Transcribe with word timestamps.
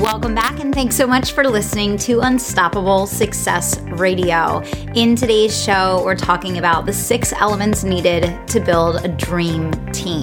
Welcome 0.00 0.34
back, 0.34 0.60
and 0.60 0.74
thanks 0.74 0.94
so 0.94 1.06
much 1.06 1.32
for 1.32 1.42
listening 1.42 1.96
to 1.98 2.20
Unstoppable 2.20 3.06
Success 3.06 3.80
Radio. 3.80 4.60
In 4.94 5.16
today's 5.16 5.58
show, 5.58 6.02
we're 6.04 6.14
talking 6.14 6.58
about 6.58 6.84
the 6.84 6.92
six 6.92 7.32
elements 7.32 7.82
needed 7.82 8.46
to 8.48 8.60
build 8.60 9.02
a 9.02 9.08
dream 9.08 9.72
team. 9.92 10.22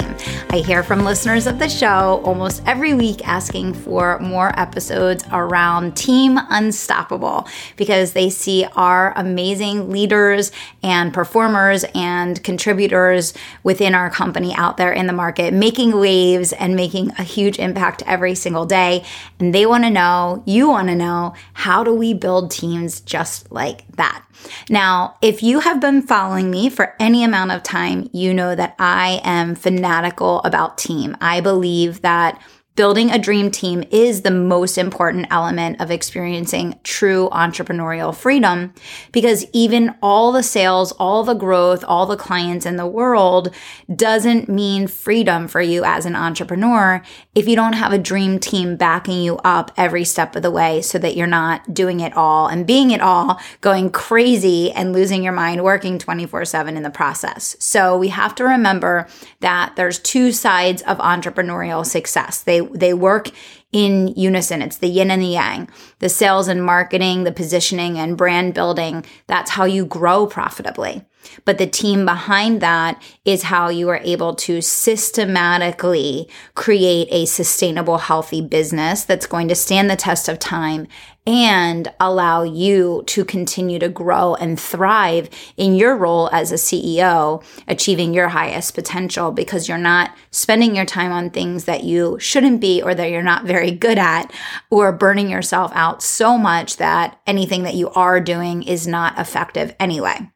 I 0.52 0.58
hear 0.58 0.84
from 0.84 1.04
listeners 1.04 1.48
of 1.48 1.58
the 1.58 1.68
show 1.68 2.22
almost 2.24 2.62
every 2.68 2.94
week 2.94 3.28
asking 3.28 3.74
for 3.74 4.20
more 4.20 4.58
episodes 4.60 5.24
around 5.32 5.98
Team 5.98 6.40
Unstoppable 6.52 7.48
because 7.76 8.14
they 8.14 8.30
see 8.30 8.68
our 8.76 9.12
amazing 9.16 9.90
leaders 9.90 10.52
and 10.84 11.12
performers 11.12 11.84
and 11.96 12.44
contributors 12.44 13.34
within 13.64 13.96
our 13.96 14.12
company 14.12 14.54
out 14.54 14.78
there 14.78 14.94
in 14.94 15.08
the 15.08 15.14
market 15.14 15.52
making 15.52 15.98
waves 15.98 16.54
and 16.54 16.76
making 16.76 17.10
a 17.18 17.24
huge 17.24 17.58
impact 17.58 18.04
every 18.06 18.36
single 18.36 18.68
day. 18.68 19.04
And 19.40 19.56
they 19.56 19.63
want 19.70 19.84
to 19.84 19.90
know, 19.90 20.44
you 20.46 20.70
want 20.70 20.88
to 20.90 20.96
know, 20.96 21.34
how 21.54 21.84
do 21.84 21.94
we 21.94 22.14
build 22.14 22.52
teams 22.52 23.02
just 23.02 23.52
like 23.52 23.88
that? 23.96 24.26
Now, 24.70 25.16
if 25.22 25.44
you 25.44 25.60
have 25.60 25.80
been 25.80 26.02
following 26.02 26.50
me 26.50 26.70
for 26.70 26.96
any 27.00 27.24
amount 27.24 27.52
of 27.52 27.64
time, 27.64 28.10
you 28.14 28.34
know 28.34 28.56
that 28.56 28.76
I 28.80 29.22
am 29.24 29.56
fanatical 29.56 30.42
about 30.42 30.78
team. 30.78 31.16
I 31.22 31.42
believe 31.42 32.02
that 32.02 32.42
Building 32.76 33.12
a 33.12 33.20
dream 33.20 33.52
team 33.52 33.84
is 33.92 34.24
the 34.24 34.32
most 34.32 34.80
important 34.80 35.28
element 35.30 35.80
of 35.80 35.92
experiencing 35.92 36.80
true 36.84 37.30
entrepreneurial 37.32 38.16
freedom 38.16 38.74
because 39.12 39.46
even 39.54 39.94
all 40.02 40.32
the 40.32 40.42
sales, 40.42 40.92
all 40.94 41.24
the 41.24 41.36
growth, 41.36 41.84
all 41.88 42.08
the 42.08 42.18
clients 42.18 42.66
in 42.66 42.78
the 42.78 42.88
world 42.88 43.54
doesn't 43.96 44.50
mean 44.50 44.88
freedom 44.88 45.48
for 45.48 45.62
you 45.62 45.84
as 45.84 46.08
an 46.08 46.16
entrepreneur 46.16 47.04
if 47.36 47.48
you 47.48 47.56
don't 47.56 47.74
have 47.74 47.94
a 47.94 48.00
dream 48.00 48.40
team 48.40 48.76
backing 48.76 49.22
you 49.22 49.38
up 49.44 49.70
every 49.78 50.04
step 50.04 50.36
of 50.36 50.42
the 50.42 50.50
way 50.50 50.82
so 50.82 50.98
that 50.98 51.16
you're 51.16 51.28
not 51.28 51.76
doing 51.76 52.00
it 52.00 52.18
all 52.18 52.48
and 52.48 52.66
being 52.66 52.90
it 52.90 53.02
all, 53.02 53.40
going 53.62 53.92
crazy 53.92 54.72
and 54.72 54.94
losing 54.94 55.24
your 55.24 55.34
mind 55.34 55.64
working 55.64 56.00
24 56.00 56.46
7 56.46 56.76
in 56.76 56.82
the 56.82 56.90
process. 56.90 57.56
So 57.60 57.96
we 57.96 58.08
have 58.08 58.34
to 58.36 58.44
remember 58.44 59.08
that 59.42 59.76
there's 59.76 60.00
two 60.00 60.32
sides 60.32 60.82
of 60.82 60.98
entrepreneurial 60.98 61.86
success. 61.86 62.42
They 62.42 62.63
they 62.74 62.94
work 62.94 63.30
in 63.72 64.10
unison. 64.10 64.62
It's 64.62 64.78
the 64.78 64.88
yin 64.88 65.12
and 65.12 65.22
the 65.22 65.28
yang. 65.28 65.70
The 66.00 66.10
sales 66.10 66.48
and 66.48 66.64
marketing, 66.64 67.24
the 67.24 67.32
positioning 67.32 67.98
and 67.98 68.16
brand 68.16 68.54
building, 68.54 69.06
that's 69.28 69.52
how 69.52 69.66
you 69.66 69.86
grow 69.86 70.28
profitably. 70.28 71.06
But 71.46 71.58
the 71.58 71.68
team 71.68 72.06
behind 72.06 72.62
that 72.62 73.02
is 73.26 73.44
how 73.44 73.70
you 73.70 73.90
are 73.90 74.02
able 74.04 74.36
to 74.36 74.62
systematically 74.62 76.30
create 76.56 77.08
a 77.12 77.26
sustainable, 77.26 77.98
healthy 77.98 78.42
business 78.42 79.04
that's 79.04 79.28
going 79.28 79.48
to 79.48 79.56
stand 79.56 79.90
the 79.90 79.96
test 79.96 80.28
of 80.28 80.40
time 80.40 80.88
and 81.26 81.94
allow 82.00 82.44
you 82.44 83.04
to 83.08 83.24
continue 83.24 83.80
to 83.80 83.88
grow 83.88 84.36
and 84.36 84.60
thrive 84.60 85.30
in 85.56 85.76
your 85.76 85.96
role 85.96 86.30
as 86.34 86.52
a 86.52 86.56
CEO, 86.56 87.44
achieving 87.68 88.14
your 88.14 88.28
highest 88.30 88.76
potential 88.76 89.32
because 89.32 89.70
you're 89.70 89.78
not 89.78 90.14
spending 90.32 90.76
your 90.76 90.86
time 90.86 91.12
on 91.12 91.30
things 91.30 91.64
that 91.64 91.84
you 91.84 92.18
shouldn't 92.20 92.60
be 92.60 92.82
or 92.82 92.94
that 92.94 93.10
you're 93.10 93.24
not 93.24 93.46
very 93.46 93.72
good 93.72 93.98
at, 93.98 94.34
or 94.70 94.92
burning 94.92 95.30
yourself 95.30 95.72
out 95.74 96.04
so 96.04 96.38
much 96.38 96.78
that 96.78 97.20
anything 97.26 97.64
that 97.64 97.76
you 97.76 97.90
are 97.92 98.20
doing 98.20 98.64
is 98.64 98.86
not 98.86 99.18
effective 99.18 99.74
anyway. 99.80 100.30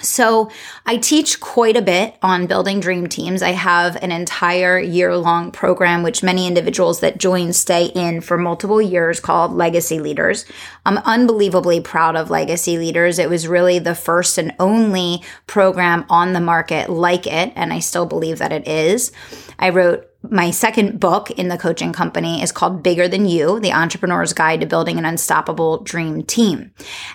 So 0.00 0.50
I 0.86 0.96
teach 0.96 1.40
quite 1.40 1.76
a 1.76 1.82
bit 1.82 2.16
on 2.22 2.46
building 2.46 2.80
dream 2.80 3.06
teams. 3.06 3.42
I 3.42 3.50
have 3.50 3.96
an 3.96 4.12
entire 4.12 4.78
year 4.78 5.16
long 5.16 5.50
program, 5.50 6.02
which 6.02 6.22
many 6.22 6.46
individuals 6.46 7.00
that 7.00 7.18
join 7.18 7.52
stay 7.52 7.86
in 7.86 8.20
for 8.20 8.36
multiple 8.36 8.80
years 8.80 9.20
called 9.20 9.52
Legacy 9.52 10.00
Leaders. 10.00 10.44
I'm 10.86 10.98
unbelievably 10.98 11.80
proud 11.82 12.16
of 12.16 12.30
Legacy 12.30 12.78
Leaders. 12.78 13.18
It 13.18 13.28
was 13.28 13.48
really 13.48 13.78
the 13.78 13.94
first 13.94 14.38
and 14.38 14.54
only 14.58 15.22
program 15.46 16.04
on 16.08 16.32
the 16.32 16.40
market 16.40 16.90
like 16.90 17.26
it. 17.26 17.52
And 17.54 17.72
I 17.72 17.80
still 17.80 18.06
believe 18.06 18.38
that 18.38 18.52
it 18.52 18.66
is. 18.66 19.12
I 19.58 19.70
wrote 19.70 20.07
my 20.22 20.50
second 20.50 20.98
book 20.98 21.30
in 21.30 21.48
the 21.48 21.58
coaching 21.58 21.92
company 21.92 22.42
is 22.42 22.52
called 22.52 22.82
Bigger 22.82 23.06
Than 23.06 23.26
You 23.26 23.60
The 23.60 23.72
Entrepreneur's 23.72 24.32
Guide 24.32 24.60
to 24.60 24.66
Building 24.66 24.98
an 24.98 25.04
Unstoppable 25.04 25.78
Dream 25.84 26.22
Team. 26.24 26.72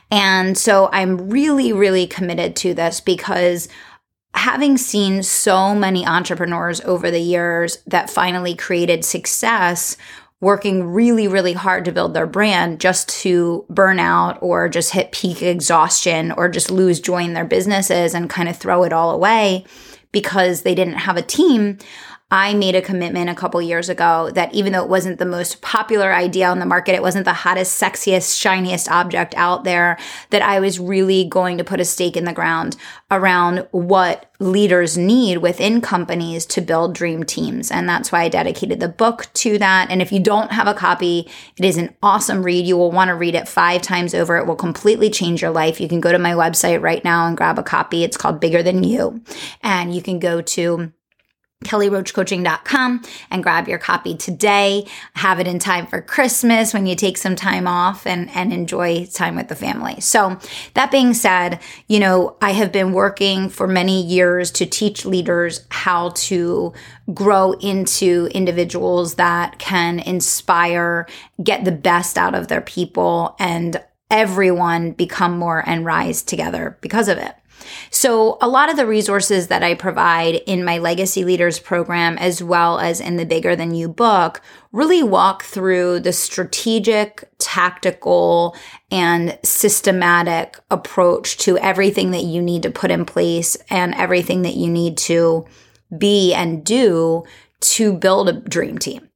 And 0.10 0.58
so 0.58 0.90
I'm 0.92 1.30
really, 1.30 1.74
really 1.74 2.08
committed 2.08 2.56
to 2.58 2.74
this 2.74 3.02
because 3.02 3.68
having 4.34 4.78
seen 4.78 5.22
so 5.22 5.76
many 5.76 6.06
entrepreneurs 6.06 6.82
over 6.82 7.12
the 7.12 7.20
years 7.20 7.78
that 7.88 8.10
finally 8.10 8.56
created 8.56 9.06
success 9.06 9.98
working 10.40 10.86
really, 10.88 11.28
really 11.28 11.54
hard 11.54 11.86
to 11.86 11.92
build 11.92 12.14
their 12.14 12.28
brand 12.28 12.82
just 12.82 13.08
to 13.08 13.66
burn 13.70 14.00
out 14.00 14.38
or 14.42 14.68
just 14.68 14.92
hit 14.92 15.12
peak 15.12 15.42
exhaustion 15.42 16.32
or 16.34 16.50
just 16.50 16.70
lose 16.70 17.00
joy 17.00 17.24
in 17.24 17.34
their 17.34 17.46
businesses 17.46 18.14
and 18.14 18.30
kind 18.30 18.50
of 18.50 18.58
throw 18.58 18.84
it 18.84 18.92
all 18.92 19.12
away 19.12 19.64
because 20.12 20.64
they 20.64 20.76
didn't 20.76 20.96
have 20.96 21.16
a 21.16 21.22
team. 21.22 21.78
I 22.34 22.56
made 22.56 22.74
a 22.74 22.82
commitment 22.82 23.30
a 23.30 23.36
couple 23.36 23.62
years 23.62 23.90
ago 23.90 24.32
that 24.32 24.52
even 24.56 24.74
though 24.74 24.82
it 24.82 24.90
wasn't 24.90 25.20
the 25.20 25.26
most 25.26 25.62
popular 25.62 26.12
idea 26.12 26.50
on 26.50 26.58
the 26.58 26.66
market, 26.66 26.96
it 26.96 27.04
wasn't 27.04 27.26
the 27.26 27.34
hottest, 27.34 27.80
sexiest, 27.80 28.40
shiniest 28.40 28.90
object 28.90 29.36
out 29.38 29.66
there, 29.66 30.00
that 30.32 30.42
I 30.42 30.60
was 30.60 30.80
really 30.80 31.26
going 31.26 31.60
to 31.60 31.64
put 31.64 31.80
a 31.80 31.86
stake 31.86 32.18
in 32.18 32.26
the 32.26 32.34
ground 32.34 32.76
around 33.12 33.68
what 33.70 34.32
leaders 34.40 34.98
need 34.98 35.38
within 35.38 35.80
companies 35.80 36.48
to 36.48 36.62
build 36.62 36.96
dream 36.96 37.24
teams. 37.24 37.70
And 37.70 37.88
that's 37.88 38.12
why 38.12 38.24
I 38.24 38.30
dedicated 38.30 38.80
the 38.80 38.90
book 38.90 39.28
to 39.36 39.60
that. 39.60 39.92
And 39.92 40.02
if 40.02 40.12
you 40.12 40.20
don't 40.20 40.52
have 40.54 40.66
a 40.66 40.74
copy, 40.74 41.30
it 41.56 41.64
is 41.64 41.78
an 41.78 41.96
awesome 42.02 42.42
read. 42.42 42.66
You 42.66 42.78
will 42.78 42.92
want 42.92 43.10
to 43.10 43.16
read 43.16 43.36
it 43.36 43.48
five 43.48 43.84
times 43.84 44.16
over. 44.16 44.38
It 44.38 44.48
will 44.48 44.56
completely 44.56 45.12
change 45.12 45.44
your 45.44 45.52
life. 45.52 45.80
You 45.80 45.88
can 45.88 46.02
go 46.02 46.12
to 46.12 46.18
my 46.18 46.32
website 46.32 46.82
right 46.82 47.04
now 47.04 47.28
and 47.28 47.38
grab 47.38 47.60
a 47.60 47.64
copy. 47.64 48.04
It's 48.04 48.18
called 48.18 48.40
Bigger 48.40 48.64
Than 48.64 48.84
You. 48.84 49.22
And 49.62 49.94
you 49.94 50.02
can 50.02 50.18
go 50.18 50.42
to 50.42 50.92
kellyroachcoaching.com 51.64 53.04
and 53.32 53.44
grab 53.44 53.68
your 53.68 53.78
copy 53.78 54.16
today. 54.16 54.86
Have 55.16 55.40
it 55.40 55.48
in 55.48 55.60
time 55.60 55.88
for 55.88 56.02
Christmas 56.02 56.74
when 56.74 56.86
you 56.86 56.96
take 56.96 57.18
some 57.18 57.36
time 57.36 57.68
off 57.68 58.06
and, 58.06 58.30
and 58.32 58.54
enjoy 58.54 59.06
time 59.06 59.36
with 59.36 59.48
the 59.48 59.56
family. 59.56 60.00
So 60.02 60.40
that 60.74 60.92
being 60.92 61.14
said, 61.14 61.60
you 61.88 62.00
know, 62.00 62.36
I 62.42 62.52
have 62.52 62.72
been 62.72 62.94
working 62.94 63.50
for 63.50 63.68
many 63.68 64.04
years 64.04 64.52
to 64.52 64.66
teach 64.66 65.06
leaders 65.06 65.66
how 65.70 66.10
to 66.10 66.74
grow 67.14 67.54
into 67.54 68.30
individuals 68.34 69.16
that 69.16 69.60
can 69.60 70.00
inspire, 70.00 71.08
get 71.44 71.66
the 71.66 71.72
best 71.72 72.18
out 72.18 72.36
of 72.36 72.48
their 72.48 72.62
people 72.62 73.36
and 73.40 73.82
everyone 74.10 74.92
become 74.92 75.40
more 75.40 75.64
and 75.68 75.86
rise 75.86 76.22
together 76.22 76.78
because 76.82 77.08
of 77.08 77.18
it. 77.18 77.34
So, 77.90 78.38
a 78.42 78.48
lot 78.48 78.70
of 78.70 78.76
the 78.76 78.86
resources 78.86 79.48
that 79.48 79.64
I 79.64 79.76
provide 79.76 80.36
in 80.46 80.66
my 80.66 80.78
Legacy 80.78 81.24
Leaders 81.24 81.60
program, 81.60 82.18
as 82.18 82.44
well 82.44 82.80
as 82.80 83.00
in 83.00 83.18
the 83.18 83.26
Bigger 83.26 83.56
Than 83.56 83.74
You 83.74 83.88
book, 83.88 84.42
really 84.72 85.04
walk 85.04 85.44
through 85.44 86.00
the 86.00 86.14
strategic, 86.14 87.30
tactical, 87.38 88.56
and 88.92 89.38
systematic 89.44 90.60
approach 90.72 91.38
to 91.38 91.58
everything 91.60 92.12
that 92.12 92.24
you 92.24 92.42
need 92.42 92.64
to 92.64 92.72
put 92.72 92.92
in 92.92 93.06
place 93.06 93.58
and 93.70 93.94
everything 93.96 94.42
that 94.42 94.56
you 94.56 94.70
need 94.70 94.98
to 94.98 95.46
be 95.98 96.34
and 96.34 96.66
do 96.66 97.24
to 97.62 97.94
build 97.94 98.28
a 98.28 98.34
dream 98.34 98.78
team 98.78 99.10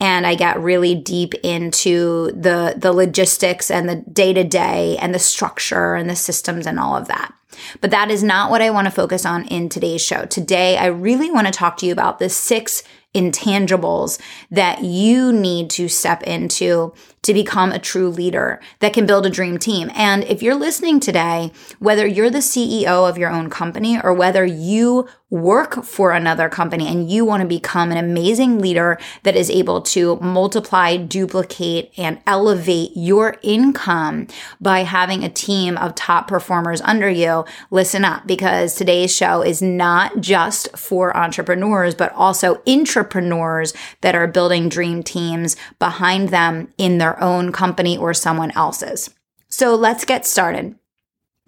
and 0.00 0.26
I 0.26 0.34
got 0.34 0.62
really 0.62 0.94
deep 0.94 1.34
into 1.42 2.30
the 2.32 2.74
the 2.76 2.92
logistics 2.92 3.70
and 3.70 3.88
the 3.88 3.96
day 3.96 4.32
to 4.32 4.44
day 4.44 4.96
and 4.98 5.14
the 5.14 5.18
structure 5.18 5.94
and 5.94 6.08
the 6.08 6.16
systems 6.16 6.66
and 6.66 6.78
all 6.78 6.96
of 6.96 7.08
that. 7.08 7.32
But 7.80 7.90
that 7.90 8.10
is 8.10 8.22
not 8.22 8.50
what 8.50 8.62
I 8.62 8.70
want 8.70 8.86
to 8.86 8.90
focus 8.90 9.24
on 9.24 9.46
in 9.46 9.68
today's 9.68 10.02
show. 10.02 10.24
Today, 10.26 10.76
I 10.76 10.86
really 10.86 11.30
want 11.30 11.46
to 11.46 11.52
talk 11.52 11.76
to 11.78 11.86
you 11.86 11.92
about 11.92 12.18
the 12.18 12.28
six 12.28 12.82
intangibles 13.14 14.20
that 14.50 14.82
you 14.82 15.32
need 15.32 15.70
to 15.70 15.88
step 15.88 16.22
into 16.24 16.92
to 17.22 17.32
become 17.32 17.72
a 17.72 17.78
true 17.78 18.10
leader 18.10 18.60
that 18.80 18.92
can 18.92 19.06
build 19.06 19.24
a 19.24 19.30
dream 19.30 19.56
team. 19.56 19.90
And 19.94 20.24
if 20.24 20.42
you're 20.42 20.54
listening 20.54 21.00
today, 21.00 21.52
whether 21.78 22.06
you're 22.06 22.30
the 22.30 22.38
CEO 22.38 23.08
of 23.08 23.16
your 23.16 23.30
own 23.30 23.48
company 23.48 23.98
or 24.00 24.12
whether 24.12 24.44
you 24.44 25.08
work 25.34 25.82
for 25.84 26.12
another 26.12 26.48
company 26.48 26.86
and 26.86 27.10
you 27.10 27.24
want 27.24 27.40
to 27.40 27.46
become 27.46 27.90
an 27.90 27.96
amazing 27.96 28.60
leader 28.60 28.96
that 29.24 29.34
is 29.34 29.50
able 29.50 29.82
to 29.82 30.14
multiply, 30.20 30.96
duplicate, 30.96 31.92
and 31.96 32.20
elevate 32.24 32.92
your 32.94 33.36
income 33.42 34.28
by 34.60 34.84
having 34.84 35.24
a 35.24 35.28
team 35.28 35.76
of 35.76 35.92
top 35.96 36.28
performers 36.28 36.80
under 36.82 37.10
you, 37.10 37.44
listen 37.72 38.04
up 38.04 38.24
because 38.28 38.76
today's 38.76 39.14
show 39.14 39.42
is 39.42 39.60
not 39.60 40.20
just 40.20 40.68
for 40.78 41.16
entrepreneurs, 41.16 41.96
but 41.96 42.12
also 42.12 42.54
intrapreneurs 42.58 43.74
that 44.02 44.14
are 44.14 44.28
building 44.28 44.68
dream 44.68 45.02
teams 45.02 45.56
behind 45.80 46.28
them 46.28 46.72
in 46.78 46.98
their 46.98 47.20
own 47.20 47.50
company 47.50 47.98
or 47.98 48.14
someone 48.14 48.52
else's. 48.52 49.10
So 49.48 49.74
let's 49.74 50.04
get 50.04 50.26
started. 50.26 50.76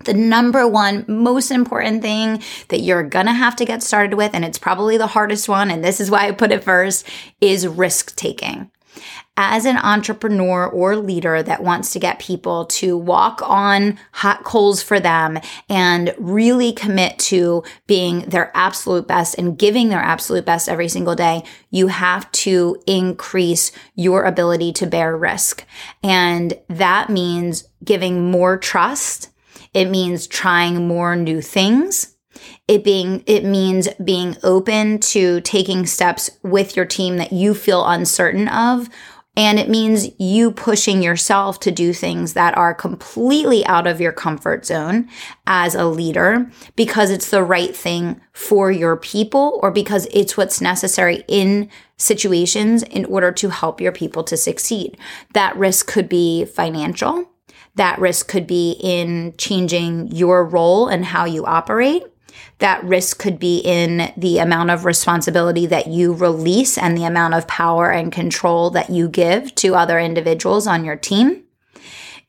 The 0.05 0.15
number 0.15 0.69
one 0.69 1.05
most 1.09 1.51
important 1.51 2.03
thing 2.03 2.43
that 2.69 2.81
you're 2.81 3.03
gonna 3.03 3.33
have 3.33 3.57
to 3.57 3.65
get 3.65 3.83
started 3.83 4.15
with, 4.15 4.35
and 4.35 4.45
it's 4.45 4.59
probably 4.59 4.99
the 4.99 5.07
hardest 5.07 5.49
one, 5.49 5.71
and 5.71 5.83
this 5.83 6.01
is 6.01 6.11
why 6.11 6.29
I 6.29 6.33
put 6.33 6.53
it 6.53 6.63
first, 6.63 7.07
is 7.41 7.67
risk 7.67 8.15
taking. 8.15 8.71
As 9.39 9.67
an 9.67 9.77
entrepreneur 9.77 10.67
or 10.67 10.97
leader 10.97 11.43
that 11.43 11.63
wants 11.63 11.93
to 11.93 11.99
get 11.99 12.19
people 12.19 12.65
to 12.67 12.97
walk 12.97 13.43
on 13.45 13.99
hot 14.13 14.45
coals 14.45 14.83
for 14.83 14.99
them 14.99 15.39
and 15.69 16.15
really 16.17 16.73
commit 16.73 17.19
to 17.19 17.63
being 17.87 18.21
their 18.21 18.51
absolute 18.55 19.07
best 19.07 19.35
and 19.37 19.59
giving 19.59 19.91
their 19.91 20.01
absolute 20.01 20.47
best 20.47 20.69
every 20.69 20.89
single 20.89 21.15
day, 21.15 21.43
you 21.71 21.89
have 21.89 22.31
to 22.33 22.81
increase 22.87 23.73
your 23.95 24.25
ability 24.25 24.73
to 24.73 24.87
bear 24.87 25.15
risk. 25.15 25.67
And 26.03 26.59
that 26.69 27.11
means 27.11 27.69
giving 27.85 28.31
more 28.31 28.57
trust 28.57 29.31
it 29.77 29.91
means 29.91 30.27
trying 30.27 30.89
more 30.89 31.15
new 31.15 31.43
things. 31.43 32.17
It 32.67 32.83
being 32.83 33.23
it 33.27 33.45
means 33.45 33.89
being 34.03 34.37
open 34.43 34.99
to 35.01 35.43
taking 35.43 35.85
steps 35.85 36.31
with 36.43 36.77
your 36.77 36.87
team 36.87 37.19
that 37.19 37.33
you 37.33 37.53
feel 37.53 37.87
uncertain 37.87 38.49
of 38.49 38.89
and 39.37 39.59
it 39.59 39.69
means 39.69 40.09
you 40.19 40.51
pushing 40.51 41.03
yourself 41.03 41.61
to 41.61 41.71
do 41.71 41.93
things 41.93 42.33
that 42.33 42.57
are 42.57 42.73
completely 42.73 43.67
out 43.67 43.87
of 43.87 44.01
your 44.01 44.13
comfort 44.13 44.65
zone 44.65 45.11
as 45.47 45.75
a 45.75 45.85
leader 45.85 46.51
because 46.75 47.11
it's 47.11 47.31
the 47.31 47.45
right 47.45 47.77
thing 47.77 48.19
for 48.33 48.71
your 48.71 48.97
people 48.97 49.61
or 49.63 49.71
because 49.71 50.09
it's 50.11 50.39
what's 50.39 50.63
necessary 50.63 51.23
in 51.29 51.69
situations 51.99 52.83
in 52.83 53.05
order 53.05 53.31
to 53.31 53.51
help 53.51 53.79
your 53.79 53.93
people 53.93 54.25
to 54.25 54.39
succeed. 54.39 54.97
That 55.35 55.55
risk 55.57 55.87
could 55.87 56.09
be 56.09 56.47
financial. 56.47 57.29
That 57.77 57.99
risk 57.99 58.29
could 58.29 58.47
be 58.47 58.77
in 58.81 59.35
changing 59.39 60.09
your 60.13 60.45
role 60.45 60.89
and 60.89 61.05
how 61.05 61.25
you 61.25 61.47
operate. 61.47 62.03
That 62.59 62.83
risk 62.85 63.19
could 63.19 63.39
be 63.39 63.59
in 63.59 64.13
the 64.17 64.39
amount 64.39 64.71
of 64.71 64.85
responsibility 64.85 65.67
that 65.67 65.89
you 65.89 66.13
release 66.15 66.79
and 66.79 66.97
the 66.97 67.05
amount 67.05 67.35
of 67.35 67.47
power 67.47 67.91
and 67.91 68.11
control 68.11 68.71
that 68.71 68.91
you 68.91 69.09
give 69.09 69.55
to 69.57 69.75
other 69.75 69.99
individuals 69.99 70.67
on 70.67 70.85
your 70.85 70.97
team. 70.97 71.45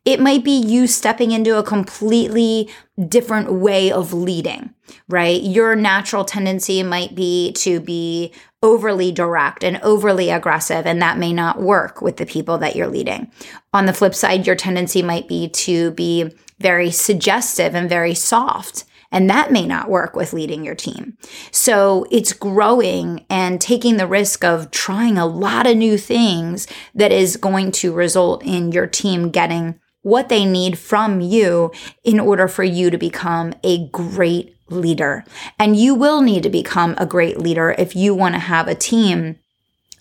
It 0.04 0.22
might 0.22 0.44
be 0.44 0.58
you 0.58 0.88
stepping 0.88 1.32
into 1.32 1.58
a 1.58 1.64
completely 1.64 2.70
different 3.08 3.52
way 3.52 3.92
of 3.92 4.14
leading, 4.14 4.74
right? 5.10 5.42
Your 5.42 5.76
natural 5.76 6.24
tendency 6.24 6.82
might 6.82 7.14
be 7.14 7.52
to 7.54 7.82
be 7.82 8.32
overly 8.64 9.12
direct 9.12 9.64
and 9.64 9.80
overly 9.84 10.30
aggressive, 10.30 10.86
and 10.86 11.02
that 11.02 11.18
may 11.18 11.32
not 11.32 11.62
work 11.62 12.02
with 12.02 12.18
the 12.18 12.26
people 12.26 12.58
that 12.58 12.76
you're 12.76 12.88
leading. 12.88 13.32
On 13.74 13.86
the 13.86 13.94
flip 13.94 14.16
side, 14.16 14.48
your 14.48 14.56
tendency 14.56 15.02
might 15.02 15.28
be 15.28 15.48
to 15.50 15.92
be 15.92 16.32
very 16.60 16.90
suggestive 16.90 17.76
and 17.76 17.88
very 17.88 18.14
soft. 18.14 18.84
And 19.10 19.30
that 19.30 19.52
may 19.52 19.66
not 19.66 19.90
work 19.90 20.16
with 20.16 20.34
leading 20.34 20.66
your 20.66 20.76
team. 20.76 21.18
So 21.52 22.06
it's 22.12 22.34
growing 22.34 23.26
and 23.30 23.62
taking 23.62 23.96
the 23.96 24.08
risk 24.08 24.44
of 24.44 24.70
trying 24.70 25.18
a 25.18 25.26
lot 25.26 25.66
of 25.66 25.78
new 25.78 25.98
things 25.98 26.68
that 26.94 27.14
is 27.14 27.38
going 27.38 27.72
to 27.74 27.94
result 27.94 28.44
in 28.44 28.74
your 28.74 28.88
team 28.88 29.30
getting 29.30 29.80
what 30.02 30.30
they 30.30 30.46
need 30.46 30.78
from 30.78 31.22
you 31.22 31.72
in 32.04 32.20
order 32.20 32.48
for 32.48 32.64
you 32.64 32.90
to 32.90 32.98
become 32.98 33.54
a 33.64 33.88
great 33.90 34.57
leader. 34.70 35.24
And 35.60 35.76
you 35.76 35.96
will 35.96 36.22
need 36.22 36.44
to 36.44 36.50
become 36.50 36.96
a 36.98 37.06
great 37.06 37.40
leader 37.40 37.76
if 37.78 37.96
you 37.96 38.14
want 38.14 38.36
to 38.36 38.40
have 38.40 38.68
a 38.68 38.76
team 38.76 39.38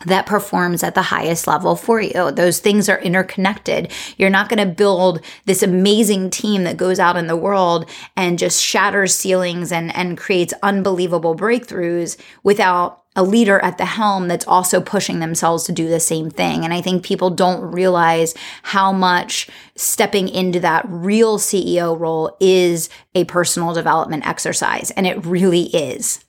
that 0.04 0.26
performs 0.26 0.82
at 0.82 0.94
the 0.94 1.02
highest 1.02 1.46
level 1.46 1.74
for 1.74 2.00
you. 2.00 2.30
Those 2.30 2.58
things 2.58 2.88
are 2.88 3.00
interconnected. 3.00 3.90
You're 4.18 4.28
not 4.28 4.48
going 4.50 4.58
to 4.58 4.74
build 4.74 5.22
this 5.46 5.62
amazing 5.62 6.28
team 6.30 6.64
that 6.64 6.76
goes 6.76 6.98
out 6.98 7.16
in 7.16 7.28
the 7.28 7.36
world 7.36 7.88
and 8.14 8.38
just 8.38 8.62
shatters 8.62 9.14
ceilings 9.14 9.72
and, 9.72 9.94
and 9.96 10.18
creates 10.18 10.52
unbelievable 10.62 11.34
breakthroughs 11.34 12.18
without 12.42 13.05
a 13.16 13.22
leader 13.22 13.58
at 13.60 13.78
the 13.78 13.84
helm 13.84 14.28
that's 14.28 14.46
also 14.46 14.80
pushing 14.80 15.18
themselves 15.18 15.64
to 15.64 15.72
do 15.72 15.88
the 15.88 15.98
same 15.98 16.30
thing. 16.30 16.64
And 16.64 16.72
I 16.72 16.80
think 16.80 17.04
people 17.04 17.30
don't 17.30 17.72
realize 17.72 18.34
how 18.62 18.92
much 18.92 19.48
stepping 19.74 20.28
into 20.28 20.60
that 20.60 20.84
real 20.88 21.38
CEO 21.38 21.98
role 21.98 22.36
is 22.38 22.88
a 23.14 23.24
personal 23.24 23.74
development 23.74 24.26
exercise. 24.26 24.90
And 24.92 25.06
it 25.06 25.24
really 25.24 25.64
is. 25.74 26.24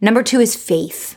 Number 0.00 0.22
two 0.22 0.40
is 0.40 0.56
faith. 0.56 1.16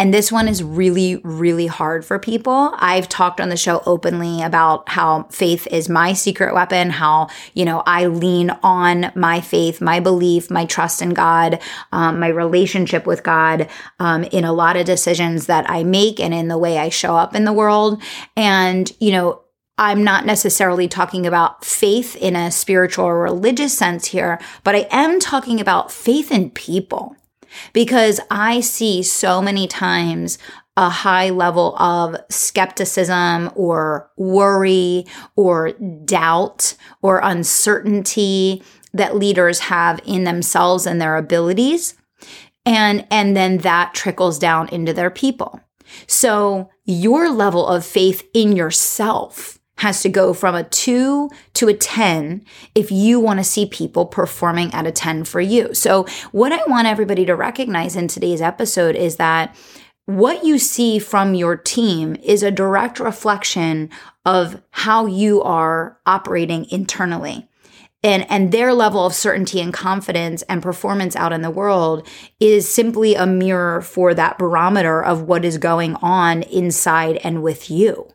And 0.00 0.14
this 0.14 0.32
one 0.32 0.48
is 0.48 0.62
really, 0.62 1.16
really 1.16 1.66
hard 1.66 2.06
for 2.06 2.18
people. 2.18 2.72
I've 2.76 3.06
talked 3.06 3.38
on 3.38 3.50
the 3.50 3.56
show 3.58 3.82
openly 3.84 4.40
about 4.40 4.88
how 4.88 5.24
faith 5.24 5.66
is 5.66 5.90
my 5.90 6.14
secret 6.14 6.54
weapon, 6.54 6.88
how, 6.88 7.28
you 7.52 7.66
know, 7.66 7.82
I 7.84 8.06
lean 8.06 8.48
on 8.62 9.12
my 9.14 9.42
faith, 9.42 9.82
my 9.82 10.00
belief, 10.00 10.50
my 10.50 10.64
trust 10.64 11.02
in 11.02 11.10
God, 11.10 11.60
um, 11.92 12.18
my 12.18 12.28
relationship 12.28 13.06
with 13.06 13.22
God 13.22 13.68
um, 13.98 14.24
in 14.24 14.46
a 14.46 14.54
lot 14.54 14.78
of 14.78 14.86
decisions 14.86 15.44
that 15.48 15.68
I 15.68 15.84
make 15.84 16.18
and 16.18 16.32
in 16.32 16.48
the 16.48 16.56
way 16.56 16.78
I 16.78 16.88
show 16.88 17.14
up 17.14 17.34
in 17.34 17.44
the 17.44 17.52
world. 17.52 18.00
And, 18.38 18.90
you 19.00 19.12
know, 19.12 19.42
I'm 19.76 20.02
not 20.02 20.24
necessarily 20.24 20.88
talking 20.88 21.26
about 21.26 21.62
faith 21.62 22.16
in 22.16 22.36
a 22.36 22.50
spiritual 22.50 23.04
or 23.04 23.20
religious 23.20 23.76
sense 23.76 24.06
here, 24.06 24.40
but 24.64 24.74
I 24.74 24.88
am 24.90 25.20
talking 25.20 25.60
about 25.60 25.92
faith 25.92 26.32
in 26.32 26.52
people 26.52 27.16
because 27.72 28.20
I 28.30 28.60
see 28.60 29.02
so 29.02 29.40
many 29.40 29.66
times 29.66 30.38
a 30.76 30.88
high 30.88 31.30
level 31.30 31.76
of 31.76 32.16
skepticism 32.30 33.50
or 33.54 34.10
worry 34.16 35.04
or 35.36 35.72
doubt 35.72 36.74
or 37.02 37.20
uncertainty 37.22 38.62
that 38.94 39.16
leaders 39.16 39.60
have 39.60 40.00
in 40.06 40.24
themselves 40.24 40.86
and 40.86 41.00
their 41.00 41.16
abilities. 41.16 41.94
And 42.64 43.06
and 43.10 43.36
then 43.36 43.58
that 43.58 43.94
trickles 43.94 44.38
down 44.38 44.68
into 44.68 44.92
their 44.92 45.10
people. 45.10 45.60
So 46.06 46.70
your 46.84 47.30
level 47.30 47.66
of 47.66 47.84
faith 47.84 48.28
in 48.32 48.56
yourself 48.56 49.59
has 49.80 50.02
to 50.02 50.10
go 50.10 50.34
from 50.34 50.54
a 50.54 50.62
two 50.62 51.30
to 51.54 51.66
a 51.68 51.74
10 51.74 52.44
if 52.74 52.92
you 52.92 53.18
want 53.18 53.40
to 53.40 53.44
see 53.44 53.64
people 53.64 54.04
performing 54.04 54.72
at 54.74 54.86
a 54.86 54.92
10 54.92 55.24
for 55.24 55.40
you. 55.40 55.72
So, 55.72 56.04
what 56.32 56.52
I 56.52 56.60
want 56.66 56.86
everybody 56.86 57.24
to 57.24 57.34
recognize 57.34 57.96
in 57.96 58.06
today's 58.06 58.42
episode 58.42 58.94
is 58.94 59.16
that 59.16 59.56
what 60.04 60.44
you 60.44 60.58
see 60.58 60.98
from 60.98 61.34
your 61.34 61.56
team 61.56 62.14
is 62.22 62.42
a 62.42 62.50
direct 62.50 63.00
reflection 63.00 63.88
of 64.26 64.60
how 64.70 65.06
you 65.06 65.40
are 65.42 65.98
operating 66.04 66.66
internally. 66.70 67.48
And, 68.02 68.26
and 68.30 68.52
their 68.52 68.74
level 68.74 69.06
of 69.06 69.14
certainty 69.14 69.62
and 69.62 69.72
confidence 69.72 70.42
and 70.42 70.62
performance 70.62 71.16
out 71.16 71.32
in 71.32 71.40
the 71.40 71.50
world 71.50 72.06
is 72.38 72.68
simply 72.68 73.14
a 73.14 73.26
mirror 73.26 73.80
for 73.80 74.12
that 74.12 74.36
barometer 74.36 75.02
of 75.02 75.22
what 75.22 75.44
is 75.44 75.56
going 75.56 75.96
on 75.96 76.42
inside 76.42 77.16
and 77.18 77.42
with 77.42 77.70
you. 77.70 78.10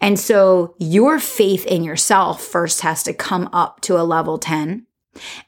And 0.00 0.18
so 0.18 0.74
your 0.78 1.18
faith 1.18 1.66
in 1.66 1.84
yourself 1.84 2.42
first 2.42 2.80
has 2.82 3.02
to 3.04 3.12
come 3.12 3.48
up 3.52 3.80
to 3.82 4.00
a 4.00 4.04
level 4.04 4.38
10. 4.38 4.86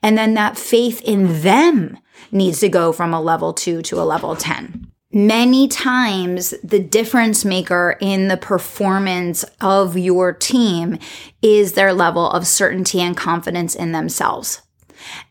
And 0.02 0.18
then 0.18 0.34
that 0.34 0.58
faith 0.58 1.00
in 1.02 1.42
them 1.42 1.98
needs 2.30 2.60
to 2.60 2.68
go 2.68 2.92
from 2.92 3.14
a 3.14 3.20
level 3.20 3.52
two 3.52 3.82
to 3.82 4.00
a 4.00 4.04
level 4.04 4.36
10. 4.36 4.90
Many 5.12 5.68
times, 5.68 6.54
the 6.64 6.80
difference 6.80 7.44
maker 7.44 7.96
in 8.00 8.26
the 8.26 8.36
performance 8.36 9.44
of 9.60 9.96
your 9.96 10.32
team 10.32 10.98
is 11.40 11.74
their 11.74 11.94
level 11.94 12.28
of 12.28 12.48
certainty 12.48 13.00
and 13.00 13.16
confidence 13.16 13.76
in 13.76 13.92
themselves. 13.92 14.62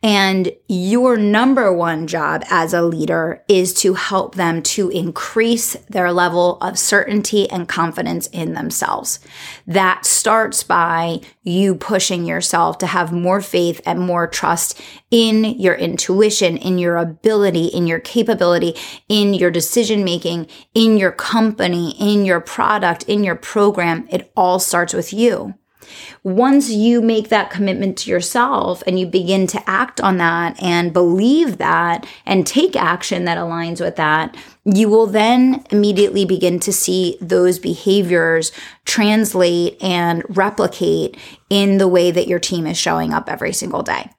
And 0.01 0.51
your 0.67 1.17
number 1.17 1.71
one 1.73 2.07
job 2.07 2.43
as 2.49 2.73
a 2.73 2.81
leader 2.81 3.43
is 3.47 3.73
to 3.75 3.93
help 3.93 4.35
them 4.35 4.61
to 4.63 4.89
increase 4.89 5.75
their 5.89 6.11
level 6.11 6.57
of 6.57 6.77
certainty 6.77 7.49
and 7.49 7.67
confidence 7.67 8.27
in 8.27 8.53
themselves. 8.53 9.19
That 9.67 10.05
starts 10.05 10.63
by 10.63 11.21
you 11.43 11.75
pushing 11.75 12.25
yourself 12.25 12.77
to 12.79 12.87
have 12.87 13.11
more 13.11 13.41
faith 13.41 13.81
and 13.85 13.99
more 13.99 14.27
trust 14.27 14.79
in 15.11 15.43
your 15.43 15.75
intuition, 15.75 16.57
in 16.57 16.77
your 16.77 16.97
ability, 16.97 17.67
in 17.67 17.87
your 17.87 17.99
capability, 17.99 18.75
in 19.07 19.33
your 19.33 19.51
decision 19.51 20.03
making, 20.03 20.47
in 20.73 20.97
your 20.97 21.11
company, 21.11 21.95
in 21.99 22.25
your 22.25 22.41
product, 22.41 23.03
in 23.03 23.23
your 23.23 23.35
program. 23.35 24.07
It 24.09 24.31
all 24.35 24.59
starts 24.59 24.93
with 24.93 25.13
you. 25.13 25.53
Once 26.23 26.69
you 26.69 27.01
make 27.01 27.29
that 27.29 27.49
commitment 27.49 27.97
to 27.97 28.09
yourself 28.09 28.83
and 28.85 28.99
you 28.99 29.05
begin 29.05 29.47
to 29.47 29.69
act 29.69 29.99
on 30.01 30.17
that 30.17 30.61
and 30.61 30.93
believe 30.93 31.57
that 31.57 32.05
and 32.25 32.45
take 32.45 32.75
action 32.75 33.25
that 33.25 33.37
aligns 33.37 33.79
with 33.79 33.95
that, 33.95 34.35
you 34.65 34.87
will 34.89 35.07
then 35.07 35.63
immediately 35.71 36.25
begin 36.25 36.59
to 36.59 36.71
see 36.71 37.17
those 37.19 37.59
behaviors 37.59 38.51
translate 38.85 39.81
and 39.81 40.23
replicate 40.29 41.17
in 41.49 41.77
the 41.77 41.87
way 41.87 42.11
that 42.11 42.27
your 42.27 42.39
team 42.39 42.65
is 42.65 42.77
showing 42.77 43.13
up 43.13 43.29
every 43.29 43.53
single 43.53 43.83
day. 43.83 44.09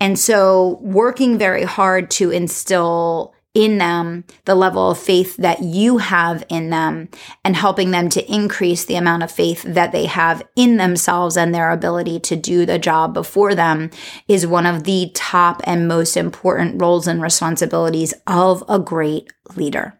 And 0.00 0.18
so 0.18 0.78
working 0.80 1.38
very 1.38 1.64
hard 1.64 2.10
to 2.12 2.30
instill 2.30 3.34
in 3.56 3.78
them 3.78 4.22
the 4.44 4.54
level 4.54 4.90
of 4.90 4.98
faith 4.98 5.34
that 5.38 5.62
you 5.62 5.96
have 5.96 6.44
in 6.50 6.68
them 6.68 7.08
and 7.42 7.56
helping 7.56 7.90
them 7.90 8.10
to 8.10 8.30
increase 8.30 8.84
the 8.84 8.96
amount 8.96 9.22
of 9.22 9.32
faith 9.32 9.62
that 9.62 9.92
they 9.92 10.04
have 10.04 10.42
in 10.56 10.76
themselves 10.76 11.38
and 11.38 11.54
their 11.54 11.70
ability 11.70 12.20
to 12.20 12.36
do 12.36 12.66
the 12.66 12.78
job 12.78 13.14
before 13.14 13.54
them 13.54 13.88
is 14.28 14.46
one 14.46 14.66
of 14.66 14.84
the 14.84 15.10
top 15.14 15.62
and 15.64 15.88
most 15.88 16.18
important 16.18 16.78
roles 16.78 17.06
and 17.06 17.22
responsibilities 17.22 18.12
of 18.26 18.62
a 18.68 18.78
great 18.78 19.32
leader. 19.56 19.98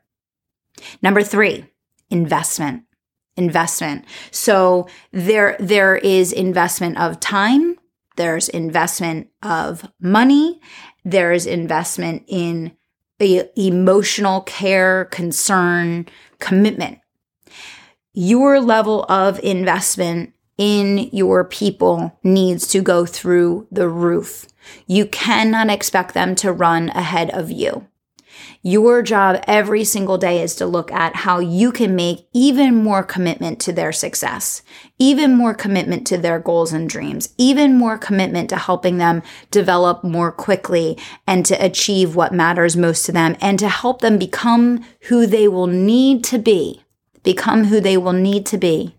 Number 1.00 1.22
three, 1.22 1.64
investment. 2.10 2.82
Investment. 3.38 4.04
So 4.32 4.86
there, 5.12 5.56
there 5.58 5.96
is 5.96 6.30
investment 6.30 6.98
of 6.98 7.20
time. 7.20 7.76
There's 8.16 8.50
investment 8.50 9.28
of 9.42 9.90
money. 9.98 10.60
There's 11.06 11.46
investment 11.46 12.24
in 12.28 12.76
emotional 13.20 14.42
care, 14.42 15.06
concern, 15.06 16.06
commitment. 16.38 16.98
Your 18.12 18.60
level 18.60 19.04
of 19.08 19.38
investment 19.40 20.32
in 20.58 21.10
your 21.12 21.44
people 21.44 22.18
needs 22.22 22.66
to 22.68 22.80
go 22.80 23.04
through 23.04 23.66
the 23.70 23.88
roof. 23.88 24.46
You 24.86 25.06
cannot 25.06 25.70
expect 25.70 26.14
them 26.14 26.34
to 26.36 26.52
run 26.52 26.88
ahead 26.90 27.30
of 27.30 27.50
you. 27.50 27.86
Your 28.66 29.00
job 29.00 29.44
every 29.46 29.84
single 29.84 30.18
day 30.18 30.42
is 30.42 30.56
to 30.56 30.66
look 30.66 30.90
at 30.90 31.14
how 31.14 31.38
you 31.38 31.70
can 31.70 31.94
make 31.94 32.26
even 32.32 32.74
more 32.74 33.04
commitment 33.04 33.60
to 33.60 33.72
their 33.72 33.92
success, 33.92 34.60
even 34.98 35.36
more 35.36 35.54
commitment 35.54 36.04
to 36.08 36.18
their 36.18 36.40
goals 36.40 36.72
and 36.72 36.90
dreams, 36.90 37.32
even 37.38 37.78
more 37.78 37.96
commitment 37.96 38.50
to 38.50 38.56
helping 38.56 38.98
them 38.98 39.22
develop 39.52 40.02
more 40.02 40.32
quickly 40.32 40.98
and 41.28 41.46
to 41.46 41.54
achieve 41.64 42.16
what 42.16 42.34
matters 42.34 42.76
most 42.76 43.06
to 43.06 43.12
them 43.12 43.36
and 43.40 43.60
to 43.60 43.68
help 43.68 44.00
them 44.00 44.18
become 44.18 44.84
who 45.02 45.28
they 45.28 45.46
will 45.46 45.68
need 45.68 46.24
to 46.24 46.36
be, 46.36 46.82
become 47.22 47.66
who 47.66 47.78
they 47.78 47.96
will 47.96 48.12
need 48.12 48.44
to 48.46 48.58
be 48.58 48.96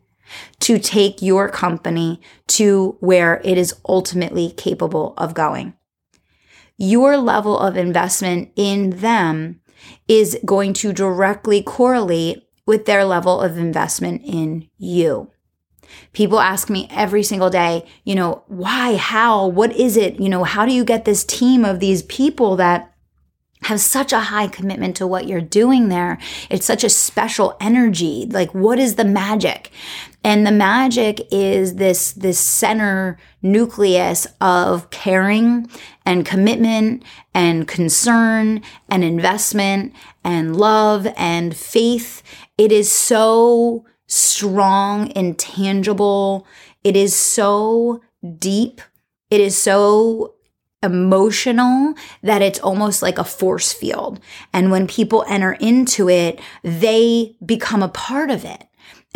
to 0.61 0.79
take 0.79 1.21
your 1.21 1.49
company 1.49 2.21
to 2.47 2.95
where 3.01 3.41
it 3.43 3.57
is 3.57 3.75
ultimately 3.85 4.49
capable 4.49 5.13
of 5.17 5.33
going 5.33 5.73
your 6.77 7.17
level 7.17 7.57
of 7.57 7.75
investment 7.75 8.51
in 8.55 8.91
them 8.91 9.59
is 10.07 10.37
going 10.45 10.73
to 10.73 10.93
directly 10.93 11.61
correlate 11.61 12.43
with 12.65 12.85
their 12.85 13.05
level 13.05 13.41
of 13.41 13.57
investment 13.57 14.21
in 14.23 14.69
you. 14.77 15.31
People 16.11 16.39
ask 16.39 16.69
me 16.69 16.87
every 16.91 17.23
single 17.23 17.49
day, 17.49 17.85
you 18.03 18.13
know, 18.13 18.43
why, 18.47 18.95
how, 18.95 19.47
what 19.47 19.73
is 19.75 19.95
it? 19.95 20.19
You 20.19 20.27
know, 20.29 20.43
how 20.43 20.65
do 20.65 20.73
you 20.73 20.83
get 20.83 21.05
this 21.05 21.23
team 21.23 21.63
of 21.63 21.79
these 21.79 22.03
people 22.03 22.57
that 22.57 22.93
have 23.63 23.79
such 23.79 24.13
a 24.13 24.19
high 24.19 24.47
commitment 24.47 24.95
to 24.97 25.07
what 25.07 25.27
you're 25.27 25.41
doing 25.41 25.89
there. 25.89 26.19
It's 26.49 26.65
such 26.65 26.83
a 26.83 26.89
special 26.89 27.57
energy. 27.59 28.27
Like, 28.29 28.53
what 28.53 28.79
is 28.79 28.95
the 28.95 29.03
magic? 29.03 29.71
And 30.27 30.45
the 30.45 30.51
magic 30.51 31.25
is 31.31 31.75
this, 31.75 32.11
this 32.11 32.37
center 32.37 33.17
nucleus 33.41 34.27
of 34.41 34.89
caring 34.89 35.69
and 36.05 36.25
commitment 36.25 37.03
and 37.33 37.65
concern 37.65 38.61
and 38.89 39.05
investment 39.05 39.93
and 40.25 40.57
love 40.57 41.07
and 41.15 41.55
faith. 41.55 42.23
It 42.57 42.73
is 42.73 42.91
so 42.91 43.85
strong 44.07 45.13
and 45.13 45.39
tangible. 45.39 46.45
It 46.83 46.97
is 46.97 47.15
so 47.15 48.01
deep. 48.37 48.81
It 49.29 49.39
is 49.39 49.57
so 49.57 50.35
emotional 50.83 51.93
that 52.21 52.41
it's 52.41 52.59
almost 52.59 53.01
like 53.01 53.17
a 53.17 53.23
force 53.23 53.71
field. 53.71 54.19
And 54.51 54.71
when 54.71 54.87
people 54.87 55.23
enter 55.29 55.53
into 55.53 56.09
it, 56.09 56.41
they 56.63 57.37
become 57.45 57.81
a 57.81 57.87
part 57.87 58.29
of 58.29 58.43
it. 58.43 58.66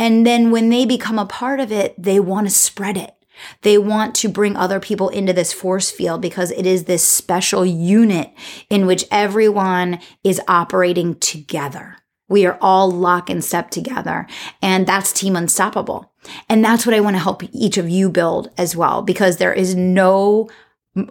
And 0.02 0.26
then 0.26 0.50
when 0.50 0.70
they 0.70 0.88
become 0.88 1.20
a 1.20 1.28
part 1.28 1.60
of 1.60 1.72
it, 1.72 1.94
they 1.96 2.20
want 2.20 2.48
to 2.48 2.52
spread 2.52 2.98
it. 2.98 3.14
They 3.62 3.78
want 3.78 4.16
to 4.16 4.30
bring 4.30 4.56
other 4.56 4.80
people 4.80 5.10
into 5.10 5.32
this 5.32 5.54
force 5.54 5.92
field 5.92 6.24
because 6.24 6.50
it 6.50 6.66
is 6.66 6.86
this 6.86 7.08
special 7.08 7.64
unit 7.64 8.32
in 8.68 8.88
which 8.88 9.06
everyone 9.12 10.00
is 10.24 10.42
operating 10.48 11.20
together. 11.20 11.98
We 12.28 12.48
are 12.48 12.58
all 12.62 12.90
lock 12.90 13.30
and 13.30 13.44
step 13.44 13.70
together. 13.70 14.26
And 14.60 14.88
that's 14.88 15.14
Team 15.14 15.36
Unstoppable. 15.36 16.12
And 16.50 16.66
that's 16.66 16.84
what 16.84 16.96
I 16.96 17.00
want 17.00 17.16
to 17.18 17.22
help 17.22 17.44
each 17.52 17.78
of 17.78 17.88
you 17.88 18.10
build 18.10 18.50
as 18.58 18.76
well, 18.76 19.04
because 19.04 19.38
there 19.38 19.54
is 19.54 19.76
no 19.76 20.50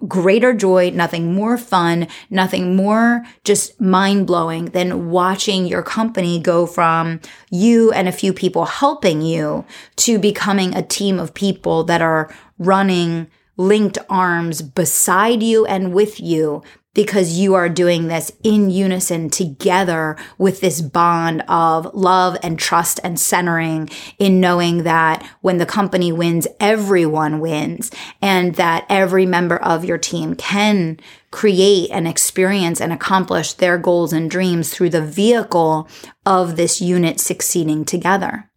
greater 0.06 0.52
joy, 0.52 0.90
nothing 0.90 1.32
more 1.34 1.56
fun, 1.56 2.06
nothing 2.28 2.76
more 2.76 3.25
just 3.44 3.80
mind 3.80 4.26
blowing 4.26 4.66
than 4.66 5.10
watching 5.10 5.66
your 5.66 5.82
company 5.82 6.38
go 6.38 6.66
from 6.66 7.20
you 7.50 7.90
and 7.92 8.06
a 8.06 8.12
few 8.12 8.32
people 8.32 8.66
helping 8.66 9.22
you 9.22 9.64
to 9.96 10.18
becoming 10.18 10.75
a 10.75 10.82
team 10.82 11.18
of 11.18 11.32
people 11.32 11.84
that 11.84 12.02
are 12.02 12.32
running 12.58 13.26
linked 13.56 13.99
arms 14.08 14.62
beside 14.62 15.42
you 15.42 15.66
and 15.66 15.92
with 15.92 16.18
you 16.18 16.62
because 16.94 17.38
you 17.38 17.54
are 17.54 17.68
doing 17.68 18.09
this 18.09 18.32
in 18.42 18.70
unison 18.70 19.30
together 19.30 20.16
with 20.38 20.61
this 20.61 20.80
bond 20.80 21.42
of 21.49 21.92
love 21.94 22.37
and 22.42 22.59
trust 22.59 22.99
and 23.04 23.18
centering 23.18 23.88
in 24.18 24.40
knowing 24.40 24.82
that 24.82 25.25
when 25.40 25.59
the 25.59 25.66
company 25.66 26.11
wins, 26.11 26.49
everyone 26.59 27.38
wins 27.38 27.90
and 28.20 28.56
that 28.56 28.85
every 28.88 29.25
member 29.25 29.56
of 29.56 29.85
your 29.85 29.99
team 29.99 30.35
can 30.35 30.99
create 31.30 31.88
and 31.90 32.09
experience 32.09 32.80
and 32.80 32.92
accomplish 32.92 33.52
their 33.52 33.78
goals 33.78 34.12
and 34.12 34.30
dreams 34.30 34.75
through 34.75 34.90
the 34.90 35.04
vehicle 35.04 35.88
of 36.26 36.56
this 36.56 36.80
unit 36.80 37.20
succeeding 37.20 37.85
together. 37.85 38.50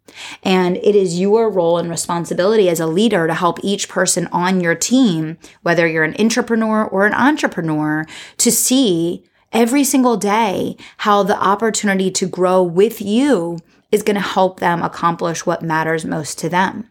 And 0.43 0.77
it 0.77 0.95
is 0.95 1.19
your 1.19 1.49
role 1.49 1.77
and 1.77 1.89
responsibility 1.89 2.69
as 2.69 2.79
a 2.79 2.87
leader 2.87 3.27
to 3.27 3.33
help 3.33 3.59
each 3.63 3.89
person 3.89 4.27
on 4.31 4.61
your 4.61 4.75
team, 4.75 5.37
whether 5.61 5.87
you're 5.87 6.03
an 6.03 6.15
entrepreneur 6.19 6.85
or 6.85 7.05
an 7.05 7.13
intrapreneur, 7.13 8.09
to 8.37 8.51
see 8.51 9.23
every 9.51 9.83
single 9.83 10.17
day 10.17 10.75
how 10.97 11.23
the 11.23 11.37
opportunity 11.37 12.09
to 12.11 12.27
grow 12.27 12.61
with 12.61 13.01
you 13.01 13.59
is 13.91 14.03
going 14.03 14.15
to 14.15 14.21
help 14.21 14.59
them 14.59 14.81
accomplish 14.81 15.45
what 15.45 15.61
matters 15.61 16.03
most 16.03 16.39
to 16.39 16.49
them. 16.49 16.89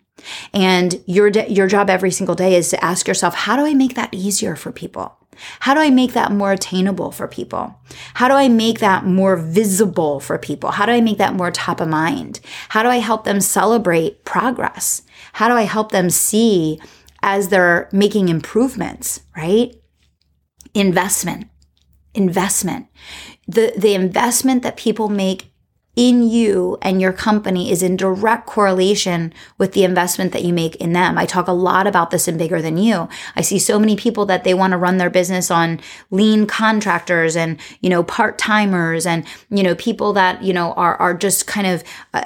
And 0.52 1.02
your 1.06 1.28
your 1.28 1.66
job 1.66 1.90
every 1.90 2.12
single 2.12 2.34
day 2.34 2.54
is 2.54 2.68
to 2.70 2.84
ask 2.84 3.08
yourself, 3.08 3.34
how 3.34 3.56
do 3.56 3.66
I 3.66 3.74
make 3.74 3.94
that 3.94 4.14
easier 4.14 4.54
for 4.54 4.70
people? 4.70 5.18
How 5.60 5.74
do 5.74 5.80
I 5.80 5.90
make 5.90 6.12
that 6.12 6.32
more 6.32 6.52
attainable 6.52 7.10
for 7.10 7.26
people? 7.26 7.74
How 8.14 8.28
do 8.28 8.34
I 8.34 8.48
make 8.48 8.78
that 8.80 9.04
more 9.04 9.36
visible 9.36 10.20
for 10.20 10.38
people? 10.38 10.70
How 10.72 10.86
do 10.86 10.92
I 10.92 11.00
make 11.00 11.18
that 11.18 11.34
more 11.34 11.50
top 11.50 11.80
of 11.80 11.88
mind? 11.88 12.40
How 12.70 12.82
do 12.82 12.88
I 12.88 12.98
help 12.98 13.24
them 13.24 13.40
celebrate 13.40 14.24
progress? 14.24 15.02
How 15.34 15.48
do 15.48 15.54
I 15.54 15.62
help 15.62 15.92
them 15.92 16.10
see 16.10 16.80
as 17.22 17.48
they're 17.48 17.88
making 17.92 18.28
improvements, 18.28 19.20
right? 19.36 19.74
Investment. 20.74 21.48
Investment. 22.14 22.86
The, 23.46 23.72
the 23.76 23.94
investment 23.94 24.62
that 24.62 24.76
people 24.76 25.08
make 25.08 25.51
in 25.94 26.26
you 26.26 26.78
and 26.80 27.02
your 27.02 27.12
company 27.12 27.70
is 27.70 27.82
in 27.82 27.96
direct 27.96 28.46
correlation 28.46 29.32
with 29.58 29.72
the 29.72 29.84
investment 29.84 30.32
that 30.32 30.42
you 30.42 30.52
make 30.52 30.74
in 30.76 30.94
them. 30.94 31.18
I 31.18 31.26
talk 31.26 31.48
a 31.48 31.52
lot 31.52 31.86
about 31.86 32.10
this 32.10 32.26
in 32.26 32.38
Bigger 32.38 32.62
Than 32.62 32.78
You. 32.78 33.10
I 33.36 33.42
see 33.42 33.58
so 33.58 33.78
many 33.78 33.94
people 33.94 34.24
that 34.26 34.42
they 34.42 34.54
want 34.54 34.70
to 34.70 34.78
run 34.78 34.96
their 34.96 35.10
business 35.10 35.50
on 35.50 35.80
lean 36.10 36.46
contractors 36.46 37.36
and, 37.36 37.58
you 37.82 37.90
know, 37.90 38.02
part-timers 38.02 39.04
and, 39.04 39.26
you 39.50 39.62
know, 39.62 39.74
people 39.74 40.14
that, 40.14 40.42
you 40.42 40.54
know, 40.54 40.72
are, 40.72 40.96
are 40.96 41.12
just 41.12 41.46
kind 41.46 41.66
of 41.66 41.84
uh, 42.14 42.24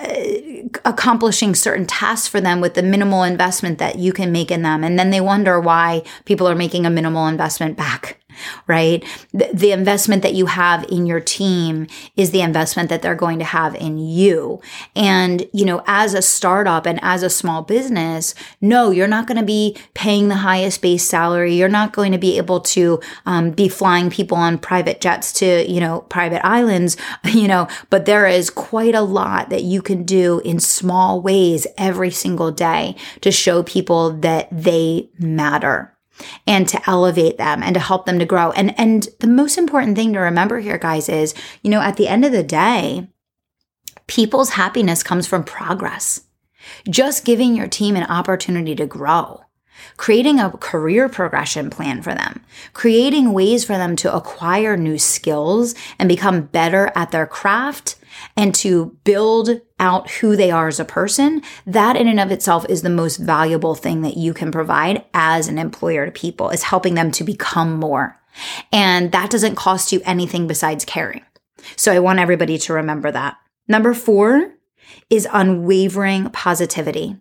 accomplishing 0.84 1.54
certain 1.54 1.86
tasks 1.86 2.28
for 2.28 2.40
them 2.40 2.60
with 2.60 2.74
the 2.74 2.82
minimal 2.82 3.24
investment 3.24 3.78
that 3.78 3.98
you 3.98 4.12
can 4.12 4.30
make 4.30 4.52
in 4.52 4.62
them. 4.62 4.84
And 4.84 4.96
then 4.96 5.10
they 5.10 5.20
wonder 5.20 5.58
why 5.58 6.04
people 6.24 6.48
are 6.48 6.54
making 6.54 6.86
a 6.86 6.90
minimal 6.90 7.26
investment 7.26 7.76
back 7.76 8.20
right? 8.66 9.04
The, 9.32 9.50
the, 9.52 9.72
investment 9.76 10.22
that 10.22 10.34
you 10.34 10.46
have 10.46 10.84
in 10.84 11.06
your 11.06 11.20
team 11.20 11.86
is 12.16 12.30
the 12.30 12.40
investment 12.40 12.88
that 12.88 13.02
they're 13.02 13.14
going 13.14 13.38
to 13.40 13.44
have 13.44 13.74
in 13.74 13.98
you. 13.98 14.60
And, 14.94 15.46
you 15.52 15.64
know, 15.64 15.82
as 15.86 16.14
a 16.14 16.22
startup 16.22 16.86
and 16.86 16.98
as 17.02 17.22
a 17.22 17.30
small 17.30 17.62
business, 17.62 18.34
no, 18.60 18.90
you're 18.90 19.06
not 19.06 19.26
going 19.26 19.38
to 19.38 19.44
be 19.44 19.76
paying 19.94 20.28
the 20.28 20.36
highest 20.36 20.82
base 20.82 21.04
salary. 21.04 21.54
You're 21.54 21.68
not 21.68 21.92
going 21.92 22.12
to 22.12 22.18
be 22.18 22.38
able 22.38 22.60
to 22.60 23.00
um, 23.26 23.50
be 23.50 23.68
flying 23.68 24.10
people 24.10 24.36
on 24.36 24.58
private 24.58 25.00
jets 25.00 25.32
to, 25.34 25.70
you 25.70 25.80
know, 25.80 26.00
private 26.02 26.44
islands, 26.46 26.96
you 27.24 27.48
know, 27.48 27.68
but 27.90 28.06
there 28.06 28.26
is 28.26 28.50
quite 28.50 28.94
a 28.94 29.02
lot 29.02 29.50
that 29.50 29.62
you 29.62 29.82
can 29.82 30.04
do 30.04 30.40
in 30.40 30.60
small 30.60 31.20
ways 31.20 31.66
every 31.76 32.10
single 32.10 32.50
day 32.50 32.96
to 33.20 33.30
show 33.30 33.62
people 33.62 34.10
that 34.10 34.48
they 34.50 35.08
matter 35.18 35.95
and 36.46 36.68
to 36.68 36.90
elevate 36.90 37.38
them 37.38 37.62
and 37.62 37.74
to 37.74 37.80
help 37.80 38.06
them 38.06 38.18
to 38.18 38.24
grow. 38.24 38.50
And 38.52 38.78
and 38.78 39.08
the 39.20 39.26
most 39.26 39.58
important 39.58 39.96
thing 39.96 40.12
to 40.12 40.20
remember 40.20 40.60
here 40.60 40.78
guys 40.78 41.08
is, 41.08 41.34
you 41.62 41.70
know, 41.70 41.80
at 41.80 41.96
the 41.96 42.08
end 42.08 42.24
of 42.24 42.32
the 42.32 42.42
day, 42.42 43.08
people's 44.06 44.50
happiness 44.50 45.02
comes 45.02 45.26
from 45.26 45.44
progress. 45.44 46.22
Just 46.88 47.24
giving 47.24 47.54
your 47.54 47.68
team 47.68 47.96
an 47.96 48.04
opportunity 48.04 48.74
to 48.74 48.86
grow 48.86 49.45
creating 49.96 50.40
a 50.40 50.50
career 50.50 51.08
progression 51.08 51.70
plan 51.70 52.02
for 52.02 52.14
them, 52.14 52.44
creating 52.72 53.32
ways 53.32 53.64
for 53.64 53.76
them 53.76 53.96
to 53.96 54.14
acquire 54.14 54.76
new 54.76 54.98
skills 54.98 55.74
and 55.98 56.08
become 56.08 56.42
better 56.42 56.92
at 56.94 57.10
their 57.10 57.26
craft 57.26 57.96
and 58.36 58.54
to 58.54 58.96
build 59.04 59.60
out 59.78 60.10
who 60.10 60.36
they 60.36 60.50
are 60.50 60.68
as 60.68 60.80
a 60.80 60.84
person, 60.84 61.42
that 61.66 61.96
in 61.96 62.08
and 62.08 62.20
of 62.20 62.30
itself 62.30 62.64
is 62.68 62.82
the 62.82 62.90
most 62.90 63.16
valuable 63.16 63.74
thing 63.74 64.02
that 64.02 64.16
you 64.16 64.32
can 64.32 64.50
provide 64.50 65.04
as 65.12 65.48
an 65.48 65.58
employer 65.58 66.06
to 66.06 66.12
people 66.12 66.50
is 66.50 66.64
helping 66.64 66.94
them 66.94 67.10
to 67.10 67.24
become 67.24 67.74
more. 67.74 68.20
And 68.72 69.12
that 69.12 69.30
doesn't 69.30 69.54
cost 69.54 69.92
you 69.92 70.00
anything 70.04 70.46
besides 70.46 70.84
caring. 70.84 71.22
So 71.76 71.92
I 71.92 71.98
want 71.98 72.18
everybody 72.18 72.58
to 72.58 72.72
remember 72.72 73.10
that. 73.10 73.36
Number 73.68 73.94
four 73.94 74.52
is 75.10 75.26
unwavering 75.32 76.30
positivity. 76.30 77.16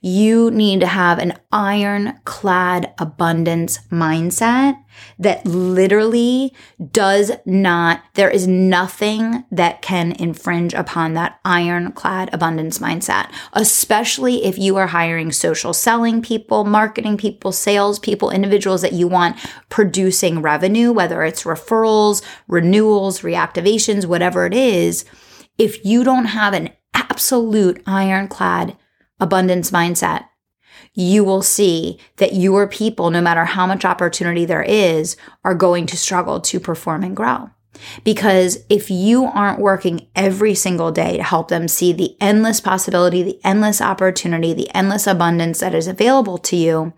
You 0.00 0.50
need 0.50 0.80
to 0.80 0.86
have 0.86 1.18
an 1.18 1.34
ironclad 1.52 2.92
abundance 2.98 3.80
mindset 3.90 4.76
that 5.18 5.44
literally 5.46 6.52
does 6.92 7.30
not, 7.44 8.02
there 8.14 8.30
is 8.30 8.46
nothing 8.46 9.44
that 9.50 9.82
can 9.82 10.12
infringe 10.12 10.74
upon 10.74 11.14
that 11.14 11.38
ironclad 11.44 12.30
abundance 12.32 12.78
mindset, 12.78 13.30
especially 13.52 14.44
if 14.44 14.58
you 14.58 14.76
are 14.76 14.88
hiring 14.88 15.32
social 15.32 15.72
selling 15.72 16.22
people, 16.22 16.64
marketing 16.64 17.16
people, 17.16 17.52
sales 17.52 17.98
people, 17.98 18.30
individuals 18.30 18.82
that 18.82 18.92
you 18.92 19.08
want 19.08 19.36
producing 19.68 20.42
revenue, 20.42 20.92
whether 20.92 21.22
it's 21.22 21.44
referrals, 21.44 22.22
renewals, 22.46 23.20
reactivations, 23.20 24.06
whatever 24.06 24.46
it 24.46 24.54
is. 24.54 25.04
If 25.58 25.84
you 25.84 26.04
don't 26.04 26.26
have 26.26 26.54
an 26.54 26.70
absolute 26.94 27.82
ironclad 27.86 28.76
abundance 29.20 29.70
mindset, 29.70 30.24
you 30.94 31.24
will 31.24 31.42
see 31.42 31.98
that 32.16 32.34
your 32.34 32.68
people, 32.68 33.10
no 33.10 33.20
matter 33.20 33.44
how 33.44 33.66
much 33.66 33.84
opportunity 33.84 34.44
there 34.44 34.62
is, 34.62 35.16
are 35.44 35.54
going 35.54 35.86
to 35.86 35.96
struggle 35.96 36.40
to 36.40 36.60
perform 36.60 37.02
and 37.02 37.16
grow. 37.16 37.50
Because 38.04 38.58
if 38.68 38.90
you 38.90 39.24
aren't 39.24 39.60
working 39.60 40.06
every 40.14 40.54
single 40.54 40.90
day 40.90 41.16
to 41.16 41.22
help 41.22 41.48
them 41.48 41.68
see 41.68 41.92
the 41.92 42.16
endless 42.20 42.60
possibility, 42.60 43.22
the 43.22 43.40
endless 43.44 43.80
opportunity, 43.80 44.52
the 44.52 44.74
endless 44.74 45.06
abundance 45.06 45.60
that 45.60 45.74
is 45.74 45.86
available 45.86 46.38
to 46.38 46.56
you, 46.56 46.92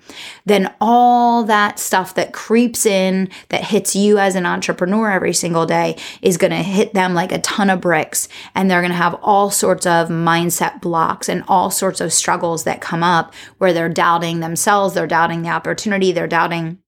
then 0.44 0.72
all 0.80 1.44
that 1.44 1.78
stuff 1.78 2.14
that 2.14 2.32
creeps 2.32 2.86
in, 2.86 3.28
that 3.48 3.64
hits 3.64 3.94
you 3.94 4.18
as 4.18 4.34
an 4.34 4.46
entrepreneur 4.46 5.10
every 5.10 5.32
single 5.32 5.66
day, 5.66 5.96
is 6.22 6.36
going 6.36 6.50
to 6.50 6.56
hit 6.56 6.94
them 6.94 7.14
like 7.14 7.32
a 7.32 7.40
ton 7.40 7.70
of 7.70 7.80
bricks. 7.80 8.28
And 8.54 8.70
they're 8.70 8.80
going 8.80 8.92
to 8.92 8.96
have 8.96 9.18
all 9.22 9.50
sorts 9.50 9.86
of 9.86 10.08
mindset 10.08 10.80
blocks 10.80 11.28
and 11.28 11.44
all 11.48 11.70
sorts 11.70 12.00
of 12.00 12.12
struggles 12.12 12.64
that 12.64 12.80
come 12.80 13.02
up 13.02 13.34
where 13.58 13.72
they're 13.72 13.88
doubting 13.88 14.40
themselves, 14.40 14.94
they're 14.94 15.06
doubting 15.06 15.42
the 15.42 15.48
opportunity, 15.48 16.12
they're 16.12 16.26
doubting 16.26 16.78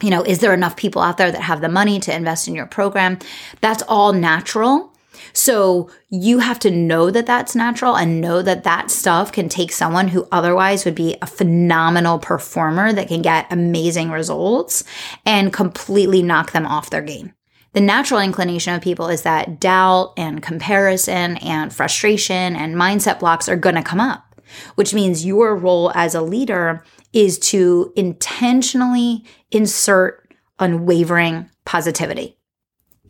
you 0.00 0.10
know, 0.10 0.22
is 0.22 0.38
there 0.38 0.54
enough 0.54 0.76
people 0.76 1.02
out 1.02 1.16
there 1.16 1.30
that 1.30 1.42
have 1.42 1.60
the 1.60 1.68
money 1.68 2.00
to 2.00 2.14
invest 2.14 2.48
in 2.48 2.54
your 2.54 2.66
program? 2.66 3.18
That's 3.60 3.82
all 3.88 4.12
natural. 4.12 4.92
So 5.32 5.90
you 6.10 6.38
have 6.38 6.58
to 6.60 6.70
know 6.70 7.10
that 7.10 7.26
that's 7.26 7.54
natural 7.54 7.96
and 7.96 8.20
know 8.20 8.42
that 8.42 8.64
that 8.64 8.90
stuff 8.90 9.32
can 9.32 9.48
take 9.48 9.72
someone 9.72 10.08
who 10.08 10.26
otherwise 10.32 10.84
would 10.84 10.94
be 10.94 11.16
a 11.22 11.26
phenomenal 11.26 12.18
performer 12.18 12.92
that 12.92 13.08
can 13.08 13.22
get 13.22 13.50
amazing 13.50 14.10
results 14.10 14.84
and 15.24 15.52
completely 15.52 16.22
knock 16.22 16.52
them 16.52 16.66
off 16.66 16.90
their 16.90 17.02
game. 17.02 17.34
The 17.72 17.80
natural 17.80 18.20
inclination 18.20 18.74
of 18.74 18.82
people 18.82 19.08
is 19.08 19.22
that 19.22 19.58
doubt 19.58 20.12
and 20.18 20.42
comparison 20.42 21.38
and 21.38 21.72
frustration 21.72 22.54
and 22.54 22.74
mindset 22.76 23.18
blocks 23.18 23.48
are 23.48 23.56
going 23.56 23.76
to 23.76 23.82
come 23.82 24.00
up, 24.00 24.31
which 24.74 24.94
means 24.94 25.24
your 25.24 25.56
role 25.56 25.92
as 25.94 26.14
a 26.14 26.22
leader 26.22 26.84
is 27.12 27.38
to 27.38 27.92
intentionally 27.96 29.24
insert 29.50 30.34
unwavering 30.58 31.48
positivity. 31.64 32.36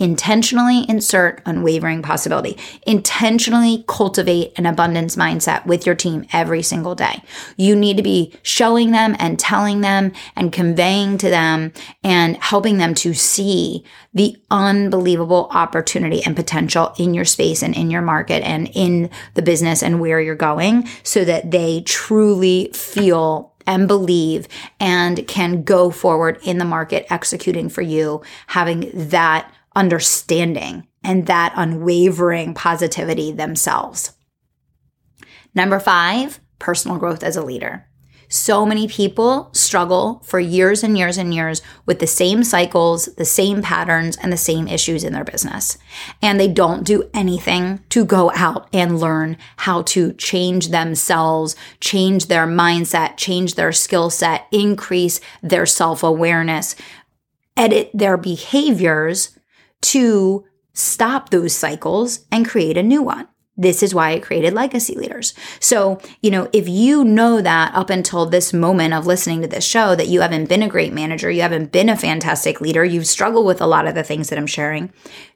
Intentionally 0.03 0.85
insert 0.89 1.41
unwavering 1.47 2.03
possibility. 2.03 2.59
Intentionally 2.89 3.85
cultivate 3.87 4.53
an 4.59 4.67
abundance 4.67 5.15
mindset 5.15 5.65
with 5.65 5.87
your 5.87 5.95
team 5.95 6.27
every 6.33 6.61
single 6.61 6.97
day. 6.97 7.23
You 7.57 7.77
need 7.77 7.99
to 7.99 8.03
be 8.03 8.35
showing 8.43 8.91
them 8.91 9.15
and 9.21 9.39
telling 9.39 9.81
them 9.81 10.11
and 10.35 10.53
conveying 10.53 11.19
to 11.19 11.31
them 11.31 11.73
and 12.03 12.37
helping 12.39 12.79
them 12.79 12.95
to 12.95 13.15
see 13.15 13.85
the 14.13 14.37
unbelievable 14.51 15.47
opportunity 15.53 16.21
and 16.27 16.35
potential 16.35 16.93
in 16.99 17.15
your 17.15 17.25
space 17.25 17.63
and 17.63 17.77
in 17.77 17.89
your 17.89 18.03
market 18.03 18.43
and 18.43 18.73
in 18.75 19.09
the 19.35 19.43
business 19.43 19.85
and 19.85 20.01
where 20.01 20.21
you're 20.21 20.35
going 20.35 20.89
so 21.05 21.25
that 21.25 21.53
they 21.53 21.81
truly 21.83 22.73
feel 22.75 23.55
and 23.69 23.87
believe 23.87 24.49
and 24.81 25.29
can 25.29 25.63
go 25.63 25.91
forward 25.91 26.41
in 26.43 26.59
the 26.59 26.65
market 26.65 27.07
executing 27.09 27.69
for 27.69 27.83
you, 27.83 28.21
having 28.49 28.91
that 28.93 29.49
understanding 29.75 30.87
and 31.05 31.27
that 31.27 31.53
unwavering 31.57 32.55
positivity 32.55 33.33
themselves. 33.33 34.13
Number 35.55 35.81
five, 35.81 36.41
personal 36.59 36.99
growth 36.99 37.23
as 37.23 37.37
a 37.37 37.45
leader. 37.45 37.87
So 38.33 38.65
many 38.65 38.89
people 38.89 39.51
struggle 39.53 40.23
for 40.25 40.41
years 40.41 40.83
and 40.83 40.97
years 40.97 41.19
and 41.19 41.35
years 41.35 41.61
with 41.85 41.99
the 41.99 42.07
same 42.07 42.45
cycles, 42.45 43.05
the 43.17 43.27
same 43.27 43.61
patterns, 43.61 44.17
and 44.17 44.33
the 44.33 44.39
same 44.39 44.69
issues 44.69 45.05
in 45.05 45.13
their 45.13 45.23
business. 45.23 45.77
And 46.23 46.41
they 46.41 46.49
don't 46.49 46.83
do 46.83 47.11
anything 47.13 47.81
to 47.91 48.07
go 48.07 48.33
out 48.35 48.69
and 48.73 48.99
learn 48.99 49.37
how 49.59 49.83
to 49.83 50.15
change 50.15 50.69
themselves, 50.69 51.57
change 51.79 52.29
their 52.29 52.47
mindset, 52.47 53.19
change 53.19 53.55
their 53.55 53.71
skill 53.71 54.09
set, 54.09 54.47
increase 54.51 55.21
their 55.43 55.67
self 55.67 56.03
awareness, 56.03 56.75
edit 57.55 57.91
their 57.93 58.17
behaviors 58.17 59.39
to 59.83 60.45
stop 60.73 61.31
those 61.31 61.55
cycles 61.55 62.27
and 62.31 62.49
create 62.49 62.77
a 62.77 62.83
new 62.83 63.03
one. 63.03 63.29
This 63.55 63.83
is 63.83 63.95
why 63.95 64.13
it 64.13 64.23
created 64.23 64.55
legacy 64.55 64.95
leaders. 64.95 65.35
So, 65.61 66.01
you 66.23 66.31
know, 66.31 66.49
if 66.55 66.67
you 66.69 67.05
know 67.05 67.43
that 67.43 67.75
up 67.75 67.91
until 67.91 68.25
this 68.25 68.55
moment 68.55 68.95
of 68.95 69.07
listening 69.07 69.43
to 69.43 69.49
this 69.49 69.65
show 69.65 69.95
that 69.95 70.09
you 70.09 70.23
haven't 70.23 70.49
been 70.49 70.63
a 70.63 70.69
great 70.69 70.95
manager, 70.95 71.31
you 71.31 71.43
haven't 71.43 71.71
been 71.71 71.91
a 71.91 71.97
fantastic 71.97 72.63
leader, 72.63 72.83
you've 72.83 73.07
struggled 73.07 73.45
with 73.45 73.61
a 73.61 73.67
lot 73.67 73.87
of 73.87 73.95
the 73.95 74.03
things 74.03 74.31
that 74.31 74.39
I'm 74.39 74.47
sharing, 74.47 74.91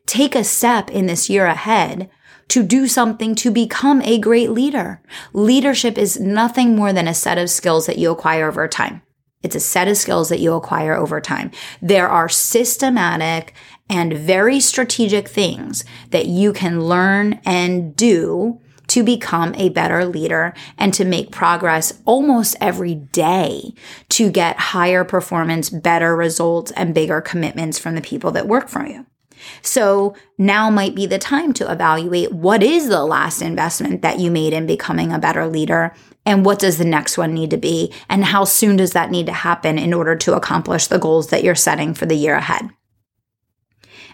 take 0.06 0.34
a 0.34 0.44
step 0.44 0.90
in 0.90 1.06
this 1.06 1.28
year 1.28 1.44
ahead 1.44 2.08
to 2.48 2.62
do 2.62 2.88
something 2.88 3.34
to 3.34 3.50
become 3.50 4.00
a 4.02 4.18
great 4.18 4.50
leader. 4.50 5.02
Leadership 5.34 5.98
is 5.98 6.18
nothing 6.18 6.74
more 6.74 6.92
than 6.92 7.08
a 7.08 7.14
set 7.14 7.36
of 7.36 7.50
skills 7.50 7.86
that 7.86 7.98
you 7.98 8.10
acquire 8.10 8.48
over 8.48 8.66
time. 8.66 9.02
It's 9.42 9.56
a 9.56 9.60
set 9.60 9.88
of 9.88 9.96
skills 9.96 10.30
that 10.30 10.40
you 10.40 10.54
acquire 10.54 10.94
over 10.94 11.20
time. 11.20 11.50
There 11.82 12.08
are 12.08 12.28
systematic 12.28 13.52
and 13.88 14.12
very 14.12 14.60
strategic 14.60 15.28
things 15.28 15.84
that 16.10 16.26
you 16.26 16.52
can 16.52 16.84
learn 16.84 17.40
and 17.44 17.94
do 17.96 18.60
to 18.88 19.02
become 19.02 19.54
a 19.56 19.68
better 19.68 20.04
leader 20.04 20.54
and 20.78 20.94
to 20.94 21.04
make 21.04 21.30
progress 21.32 22.00
almost 22.04 22.56
every 22.60 22.94
day 22.94 23.74
to 24.08 24.30
get 24.30 24.58
higher 24.58 25.04
performance, 25.04 25.70
better 25.70 26.16
results, 26.16 26.70
and 26.72 26.94
bigger 26.94 27.20
commitments 27.20 27.78
from 27.78 27.94
the 27.94 28.00
people 28.00 28.30
that 28.30 28.46
work 28.46 28.68
for 28.68 28.86
you. 28.86 29.06
So 29.62 30.14
now 30.38 30.70
might 30.70 30.94
be 30.94 31.06
the 31.06 31.18
time 31.18 31.52
to 31.54 31.70
evaluate 31.70 32.32
what 32.32 32.62
is 32.62 32.88
the 32.88 33.04
last 33.04 33.42
investment 33.42 34.02
that 34.02 34.18
you 34.18 34.30
made 34.30 34.52
in 34.52 34.66
becoming 34.66 35.12
a 35.12 35.18
better 35.18 35.46
leader 35.46 35.94
and 36.24 36.44
what 36.44 36.58
does 36.58 36.78
the 36.78 36.84
next 36.84 37.18
one 37.18 37.34
need 37.34 37.50
to 37.50 37.56
be 37.56 37.92
and 38.08 38.24
how 38.24 38.44
soon 38.44 38.76
does 38.76 38.92
that 38.92 39.10
need 39.10 39.26
to 39.26 39.32
happen 39.32 39.78
in 39.78 39.92
order 39.92 40.16
to 40.16 40.34
accomplish 40.34 40.86
the 40.86 40.98
goals 40.98 41.28
that 41.28 41.44
you're 41.44 41.54
setting 41.54 41.94
for 41.94 42.06
the 42.06 42.16
year 42.16 42.34
ahead. 42.34 42.70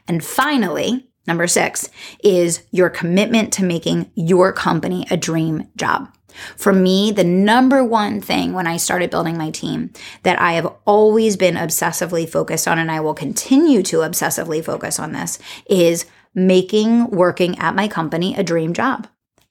And 0.08 0.24
finally, 0.24 1.08
number 1.26 1.46
six 1.46 1.88
is 2.22 2.62
your 2.70 2.90
commitment 2.90 3.52
to 3.54 3.64
making 3.64 4.10
your 4.14 4.52
company 4.52 5.06
a 5.10 5.16
dream 5.16 5.68
job. 5.76 6.12
For 6.56 6.72
me, 6.72 7.12
the 7.12 7.24
number 7.24 7.84
one 7.84 8.20
thing 8.20 8.54
when 8.54 8.66
I 8.66 8.78
started 8.78 9.10
building 9.10 9.36
my 9.36 9.50
team 9.50 9.92
that 10.22 10.40
I 10.40 10.52
have 10.52 10.72
always 10.86 11.36
been 11.36 11.56
obsessively 11.56 12.28
focused 12.28 12.66
on, 12.66 12.78
and 12.78 12.90
I 12.90 13.00
will 13.00 13.14
continue 13.14 13.82
to 13.84 13.98
obsessively 13.98 14.64
focus 14.64 14.98
on 14.98 15.12
this, 15.12 15.38
is 15.68 16.06
making 16.34 17.10
working 17.10 17.58
at 17.58 17.74
my 17.74 17.86
company 17.86 18.34
a 18.34 18.42
dream 18.42 18.72
job. 18.72 19.08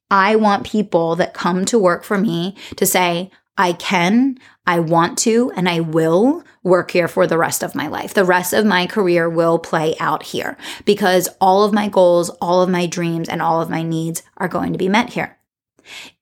I 0.09 0.35
want 0.35 0.65
people 0.65 1.15
that 1.17 1.33
come 1.33 1.65
to 1.65 1.79
work 1.79 2.03
for 2.03 2.17
me 2.17 2.55
to 2.75 2.85
say, 2.85 3.29
I 3.57 3.73
can, 3.73 4.39
I 4.65 4.79
want 4.79 5.17
to, 5.19 5.51
and 5.55 5.67
I 5.67 5.79
will 5.79 6.43
work 6.63 6.91
here 6.91 7.07
for 7.07 7.25
the 7.25 7.37
rest 7.37 7.63
of 7.63 7.75
my 7.75 7.87
life. 7.87 8.13
The 8.13 8.23
rest 8.23 8.53
of 8.53 8.65
my 8.65 8.85
career 8.85 9.29
will 9.29 9.57
play 9.57 9.95
out 9.99 10.23
here 10.23 10.57
because 10.85 11.27
all 11.39 11.63
of 11.63 11.73
my 11.73 11.89
goals, 11.89 12.29
all 12.41 12.61
of 12.61 12.69
my 12.69 12.85
dreams, 12.85 13.27
and 13.27 13.41
all 13.41 13.61
of 13.61 13.69
my 13.69 13.81
needs 13.81 14.21
are 14.37 14.47
going 14.47 14.71
to 14.71 14.77
be 14.77 14.87
met 14.87 15.11
here. 15.11 15.37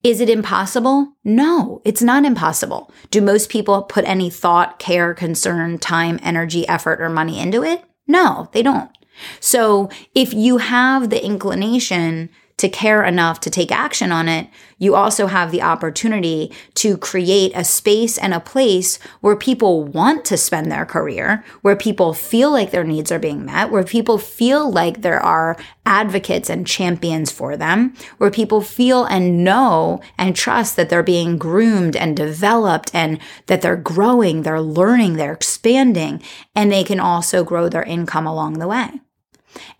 Is 0.04 0.21
it 0.21 0.30
impossible? 0.30 1.13
No, 1.23 1.82
it's 1.84 2.02
not 2.02 2.23
impossible. 2.23 2.91
Do 3.12 3.21
most 3.21 3.49
people 3.49 3.84
put 3.84 4.06
any 4.06 4.30
thought, 4.30 4.80
care, 4.80 5.13
concern, 5.13 5.78
time, 5.78 6.19
energy, 6.23 6.67
effort, 6.67 7.02
or 7.02 7.10
money 7.10 7.39
into 7.39 7.63
it? 7.63 7.84
No, 8.08 8.49
they 8.54 8.63
don't. 8.63 8.89
So 9.41 9.89
if 10.15 10.34
you 10.34 10.58
have 10.58 11.10
the 11.10 11.23
inclination 11.23 12.30
to 12.60 12.69
care 12.69 13.04
enough 13.04 13.39
to 13.39 13.50
take 13.50 13.72
action 13.72 14.12
on 14.12 14.28
it, 14.28 14.48
you 14.78 14.93
also 14.93 15.28
have 15.28 15.52
the 15.52 15.62
opportunity 15.62 16.52
to 16.76 16.98
create 16.98 17.54
a 17.56 17.63
space 17.63 18.17
and 18.17 18.34
a 18.34 18.39
place 18.39 19.00
where 19.22 19.36
people 19.36 19.86
want 19.86 20.26
to 20.26 20.38
spend 20.38 20.69
their 20.69 20.86
career, 20.86 21.43
where 21.62 21.78
people 21.78 22.13
feel 22.13 22.52
like 22.52 22.72
their 22.72 22.84
needs 22.84 23.12
are 23.12 23.19
being 23.19 23.45
met, 23.45 23.72
where 23.72 23.84
people 23.84 24.17
feel 24.17 24.69
like 24.69 25.02
there 25.02 25.22
are 25.22 25.58
advocates 25.86 26.50
and 26.50 26.67
champions 26.67 27.32
for 27.32 27.56
them, 27.56 27.93
where 28.17 28.32
people 28.32 28.62
feel 28.62 29.06
and 29.06 29.43
know 29.43 30.02
and 30.17 30.36
trust 30.36 30.76
that 30.76 30.89
they're 30.89 31.02
being 31.02 31.38
groomed 31.38 31.95
and 31.95 32.15
developed 32.15 32.91
and 32.93 33.19
that 33.48 33.62
they're 33.62 33.78
growing, 33.78 34.43
they're 34.43 34.62
learning, 34.62 35.13
they're 35.13 35.34
expanding, 35.34 36.22
and 36.56 36.72
they 36.72 36.84
can 36.84 37.00
also 37.00 37.43
grow 37.43 37.69
their 37.69 37.84
income 37.84 38.28
along 38.28 38.60
the 38.60 38.67
way. 38.67 39.00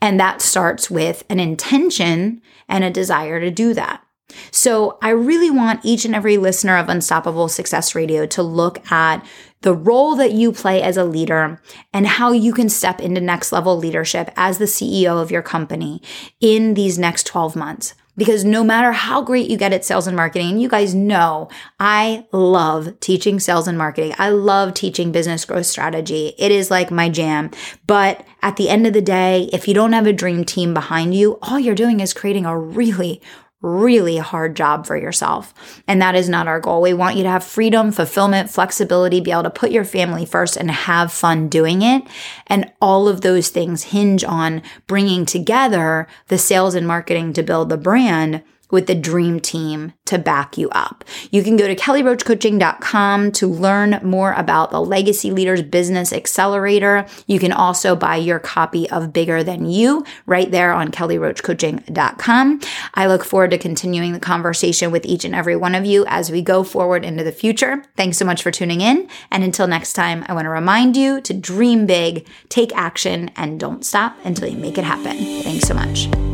And 0.01 0.19
that 0.19 0.41
starts 0.41 0.89
with 0.89 1.23
an 1.29 1.39
intention 1.39 2.41
and 2.67 2.84
a 2.84 2.89
desire 2.89 3.39
to 3.39 3.51
do 3.51 3.73
that. 3.73 4.03
So 4.51 4.97
I 5.01 5.10
really 5.10 5.49
want 5.49 5.84
each 5.84 6.05
and 6.05 6.15
every 6.15 6.38
listener 6.38 6.77
of 6.77 6.89
Unstoppable 6.89 7.47
Success 7.47 7.95
Radio 7.95 8.25
to 8.27 8.43
look 8.43 8.91
at 8.91 9.25
the 9.62 9.73
role 9.73 10.15
that 10.15 10.32
you 10.32 10.51
play 10.51 10.82
as 10.82 10.97
a 10.97 11.03
leader 11.03 11.62
and 11.93 12.08
how 12.08 12.32
you 12.32 12.53
can 12.53 12.69
step 12.69 13.01
into 13.01 13.19
next 13.19 13.51
level 13.51 13.77
leadership 13.77 14.32
as 14.36 14.58
the 14.58 14.65
CEO 14.65 15.21
of 15.21 15.32
your 15.32 15.41
company 15.41 16.01
in 16.39 16.75
these 16.75 16.97
next 16.97 17.25
12 17.25 17.55
months 17.55 17.93
because 18.17 18.43
no 18.43 18.63
matter 18.63 18.91
how 18.91 19.22
great 19.22 19.50
you 19.50 19.58
get 19.58 19.74
at 19.74 19.86
sales 19.86 20.08
and 20.08 20.15
marketing, 20.15 20.50
and 20.50 20.62
you 20.62 20.67
guys 20.67 20.93
know 20.93 21.50
I 21.80 22.26
love 22.32 23.00
teaching 23.00 23.39
sales 23.39 23.67
and 23.67 23.78
marketing. 23.78 24.13
I 24.17 24.30
love 24.30 24.74
teaching 24.74 25.12
business 25.12 25.45
growth 25.45 25.65
strategy. 25.65 26.34
It 26.38 26.52
is 26.52 26.69
like 26.69 26.91
my 26.91 27.10
jam. 27.10 27.52
But 27.88 28.26
at 28.41 28.58
the 28.58 28.69
end 28.69 28.86
of 28.86 28.93
the 28.93 29.02
day, 29.02 29.50
if 29.54 29.67
you 29.67 29.74
don't 29.74 29.93
have 29.93 30.08
a 30.08 30.13
dream 30.13 30.43
team 30.43 30.74
behind 30.74 31.15
you, 31.15 31.39
all 31.41 31.60
you're 31.60 31.76
doing 31.76 32.00
is 32.00 32.13
creating 32.13 32.45
a 32.45 32.58
really, 32.58 33.22
really 33.62 34.17
hard 34.17 34.56
job 34.56 34.86
for 34.86 34.95
yourself. 34.95 35.54
And 35.88 36.02
that 36.02 36.15
is 36.15 36.30
not 36.30 36.48
our 36.48 36.60
goal. 36.60 36.82
We 36.82 36.93
want 36.93 37.17
you 37.17 37.24
to 37.24 37.30
have 37.30 37.43
freedom, 37.43 37.91
fulfillment, 37.91 38.50
flexibility, 38.50 39.19
be 39.19 39.32
able 39.32 39.43
to 39.43 39.50
put 39.50 39.72
your 39.72 39.84
family 39.84 40.26
first 40.26 40.56
and 40.56 40.72
have 40.72 41.12
fun 41.12 41.50
doing 41.50 41.82
it. 41.82 42.04
And 42.48 42.72
all 42.82 43.08
of 43.10 43.22
those 43.22 43.50
things 43.50 43.84
hinge 43.84 44.24
on 44.24 44.62
bringing 44.88 45.26
together 45.26 46.08
the 46.28 46.38
sales 46.38 46.76
and 46.76 46.88
marketing 46.88 47.34
to 47.34 47.43
build 47.43 47.69
the 47.69 47.78
brand 47.78 48.43
with 48.71 48.88
the 48.88 48.95
dream 48.95 49.39
team 49.39 49.93
to 50.05 50.17
back 50.17 50.58
you 50.58 50.69
up. 50.69 51.03
You 51.32 51.43
can 51.43 51.58
go 51.58 51.67
to 51.67 51.75
kellyroachcoaching.com 51.75 53.32
to 53.34 53.47
learn 53.47 53.99
more 54.03 54.34
about 54.34 54.71
the 54.71 54.82
Legacy 54.82 55.32
Leaders 55.32 55.62
Business 55.62 56.12
Accelerator. 56.12 57.05
You 57.27 57.39
can 57.39 57.51
also 57.51 57.95
buy 57.95 58.15
your 58.17 58.39
copy 58.39 58.89
of 58.89 59.13
Bigger 59.13 59.43
Than 59.43 59.65
You 59.65 60.05
right 60.25 60.49
there 60.49 60.71
on 60.71 60.89
kellyroachcoaching.com. 60.89 62.62
I 62.95 63.08
look 63.08 63.23
forward 63.23 63.51
to 63.51 63.58
continuing 63.58 64.13
the 64.13 64.19
conversation 64.19 64.91
with 64.91 65.05
each 65.05 65.25
and 65.25 65.36
every 65.36 65.55
one 65.55 65.75
of 65.75 65.86
you 65.86 66.05
as 66.08 66.32
we 66.32 66.41
go 66.41 66.63
forward 66.63 67.05
into 67.05 67.23
the 67.23 67.32
future. 67.32 67.84
Thanks 67.95 68.17
so 68.17 68.25
much 68.25 68.41
for 68.43 68.51
tuning 68.51 68.82
in. 68.82 69.08
And 69.32 69.43
until 69.43 69.67
next 69.67 69.93
time, 69.93 70.25
I 70.27 70.34
want 70.34 70.45
to 70.45 70.49
remind 70.49 70.97
you 70.97 71.21
to 71.21 71.34
dream 71.34 71.86
big, 71.86 72.27
take 72.49 72.75
action, 72.75 73.29
and 73.36 73.60
don't 73.60 73.86
stop 73.86 74.17
until 74.23 74.47
you 74.47 74.58
make 74.58 74.77
it 74.77 74.84
happen. 74.84 75.17
Thanks 75.43 75.67
so 75.67 75.73
much. 75.73 76.29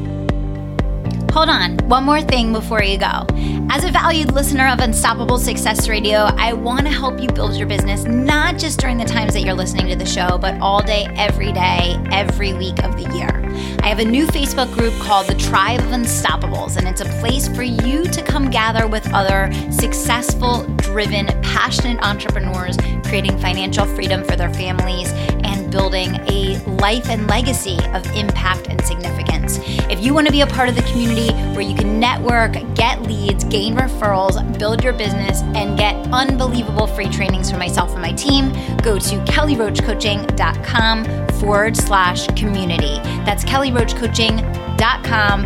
Hold 1.36 1.50
on, 1.50 1.78
one 1.90 2.06
more 2.06 2.22
thing 2.22 2.54
before 2.54 2.82
you 2.82 2.98
go. 2.98 3.28
As 3.70 3.84
a 3.84 3.92
valued 3.92 4.32
listener 4.32 4.70
of 4.70 4.80
Unstoppable 4.80 5.38
Success 5.38 5.90
Radio, 5.90 6.30
I 6.38 6.54
want 6.54 6.86
to 6.86 6.94
help 6.94 7.20
you 7.20 7.28
build 7.28 7.58
your 7.58 7.68
business 7.68 8.06
not 8.06 8.58
just 8.58 8.80
during 8.80 8.98
the 8.98 9.04
times 9.04 9.34
that 9.34 9.42
you're 9.42 9.54
listening 9.54 9.90
to 9.90 9.98
the 9.98 10.06
show, 10.06 10.38
but 10.38 10.58
all 10.62 10.82
day, 10.82 11.08
every 11.18 11.52
day, 11.52 12.02
every 12.10 12.54
week 12.54 12.82
of 12.86 12.96
the 12.96 13.14
year. 13.14 13.44
I 13.82 13.90
have 13.90 14.00
a 14.00 14.06
new 14.06 14.28
Facebook 14.28 14.74
group 14.74 14.94
called 15.02 15.28
the 15.28 15.36
Tribe 15.36 15.82
of 15.82 15.88
Unstoppables, 15.88 16.78
and 16.78 16.88
it's 16.88 17.02
a 17.02 17.20
place 17.20 17.50
for 17.50 17.64
you 17.64 18.06
to 18.06 18.24
come 18.24 18.50
gather 18.50 18.88
with 18.88 19.06
other 19.14 19.52
successful, 19.74 20.64
driven, 20.78 21.26
passionate 21.42 22.02
entrepreneurs 22.02 22.78
creating 23.08 23.38
financial 23.40 23.86
freedom 23.86 24.24
for 24.24 24.36
their 24.36 24.54
families 24.54 25.12
and 25.44 25.72
building 25.72 26.16
a 26.28 26.58
life 26.80 27.10
and 27.10 27.28
legacy 27.28 27.78
of 27.94 28.06
impact 28.16 28.68
and 28.68 28.84
significance. 28.86 29.60
If 29.90 30.04
you 30.04 30.14
want 30.14 30.28
to 30.28 30.32
be 30.32 30.42
a 30.42 30.48
part 30.48 30.70
of 30.70 30.76
the 30.76 30.84
community 30.84 31.32
where 31.54 31.62
you 31.62 31.76
can 31.76 32.00
network, 32.00 32.54
get 32.76 33.02
leads, 33.04 33.44
gain 33.46 33.76
referrals, 33.76 34.60
build 34.60 34.84
your 34.84 34.94
business, 34.94 35.42
and 35.56 35.76
get 35.78 35.96
unbelievable 36.12 36.86
free 36.88 37.10
trainings 37.10 37.50
from 37.50 37.60
myself 37.60 37.92
and 37.92 38.02
my 38.02 38.12
team, 38.14 38.52
go 38.78 39.00
to 39.00 39.16
kellyroachcoaching.com 39.26 41.28
forward 41.40 41.78
slash 41.78 42.28
community. 42.28 43.00
That's 43.26 43.44
kellyroachcoaching.com 43.46 44.65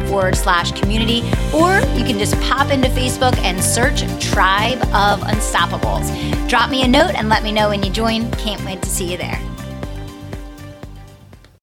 forward 0.07 0.35
slash 0.35 0.71
community. 0.73 1.21
Or 1.53 1.79
you 1.97 2.03
can 2.03 2.17
just 2.17 2.39
pop 2.41 2.71
into 2.71 2.89
Facebook 2.89 3.37
and 3.37 3.63
search 3.63 4.01
Tribe 4.21 4.81
of 4.93 5.21
Unstoppables. 5.21 6.49
Drop 6.49 6.69
me 6.69 6.83
a 6.83 6.87
note 6.87 7.15
and 7.15 7.29
let 7.29 7.43
me 7.43 7.51
know 7.51 7.69
when 7.69 7.83
you 7.83 7.91
join. 7.91 8.29
Can't 8.33 8.63
wait 8.65 8.81
to 8.81 8.89
see 8.89 9.11
you 9.11 9.17
there. 9.17 9.48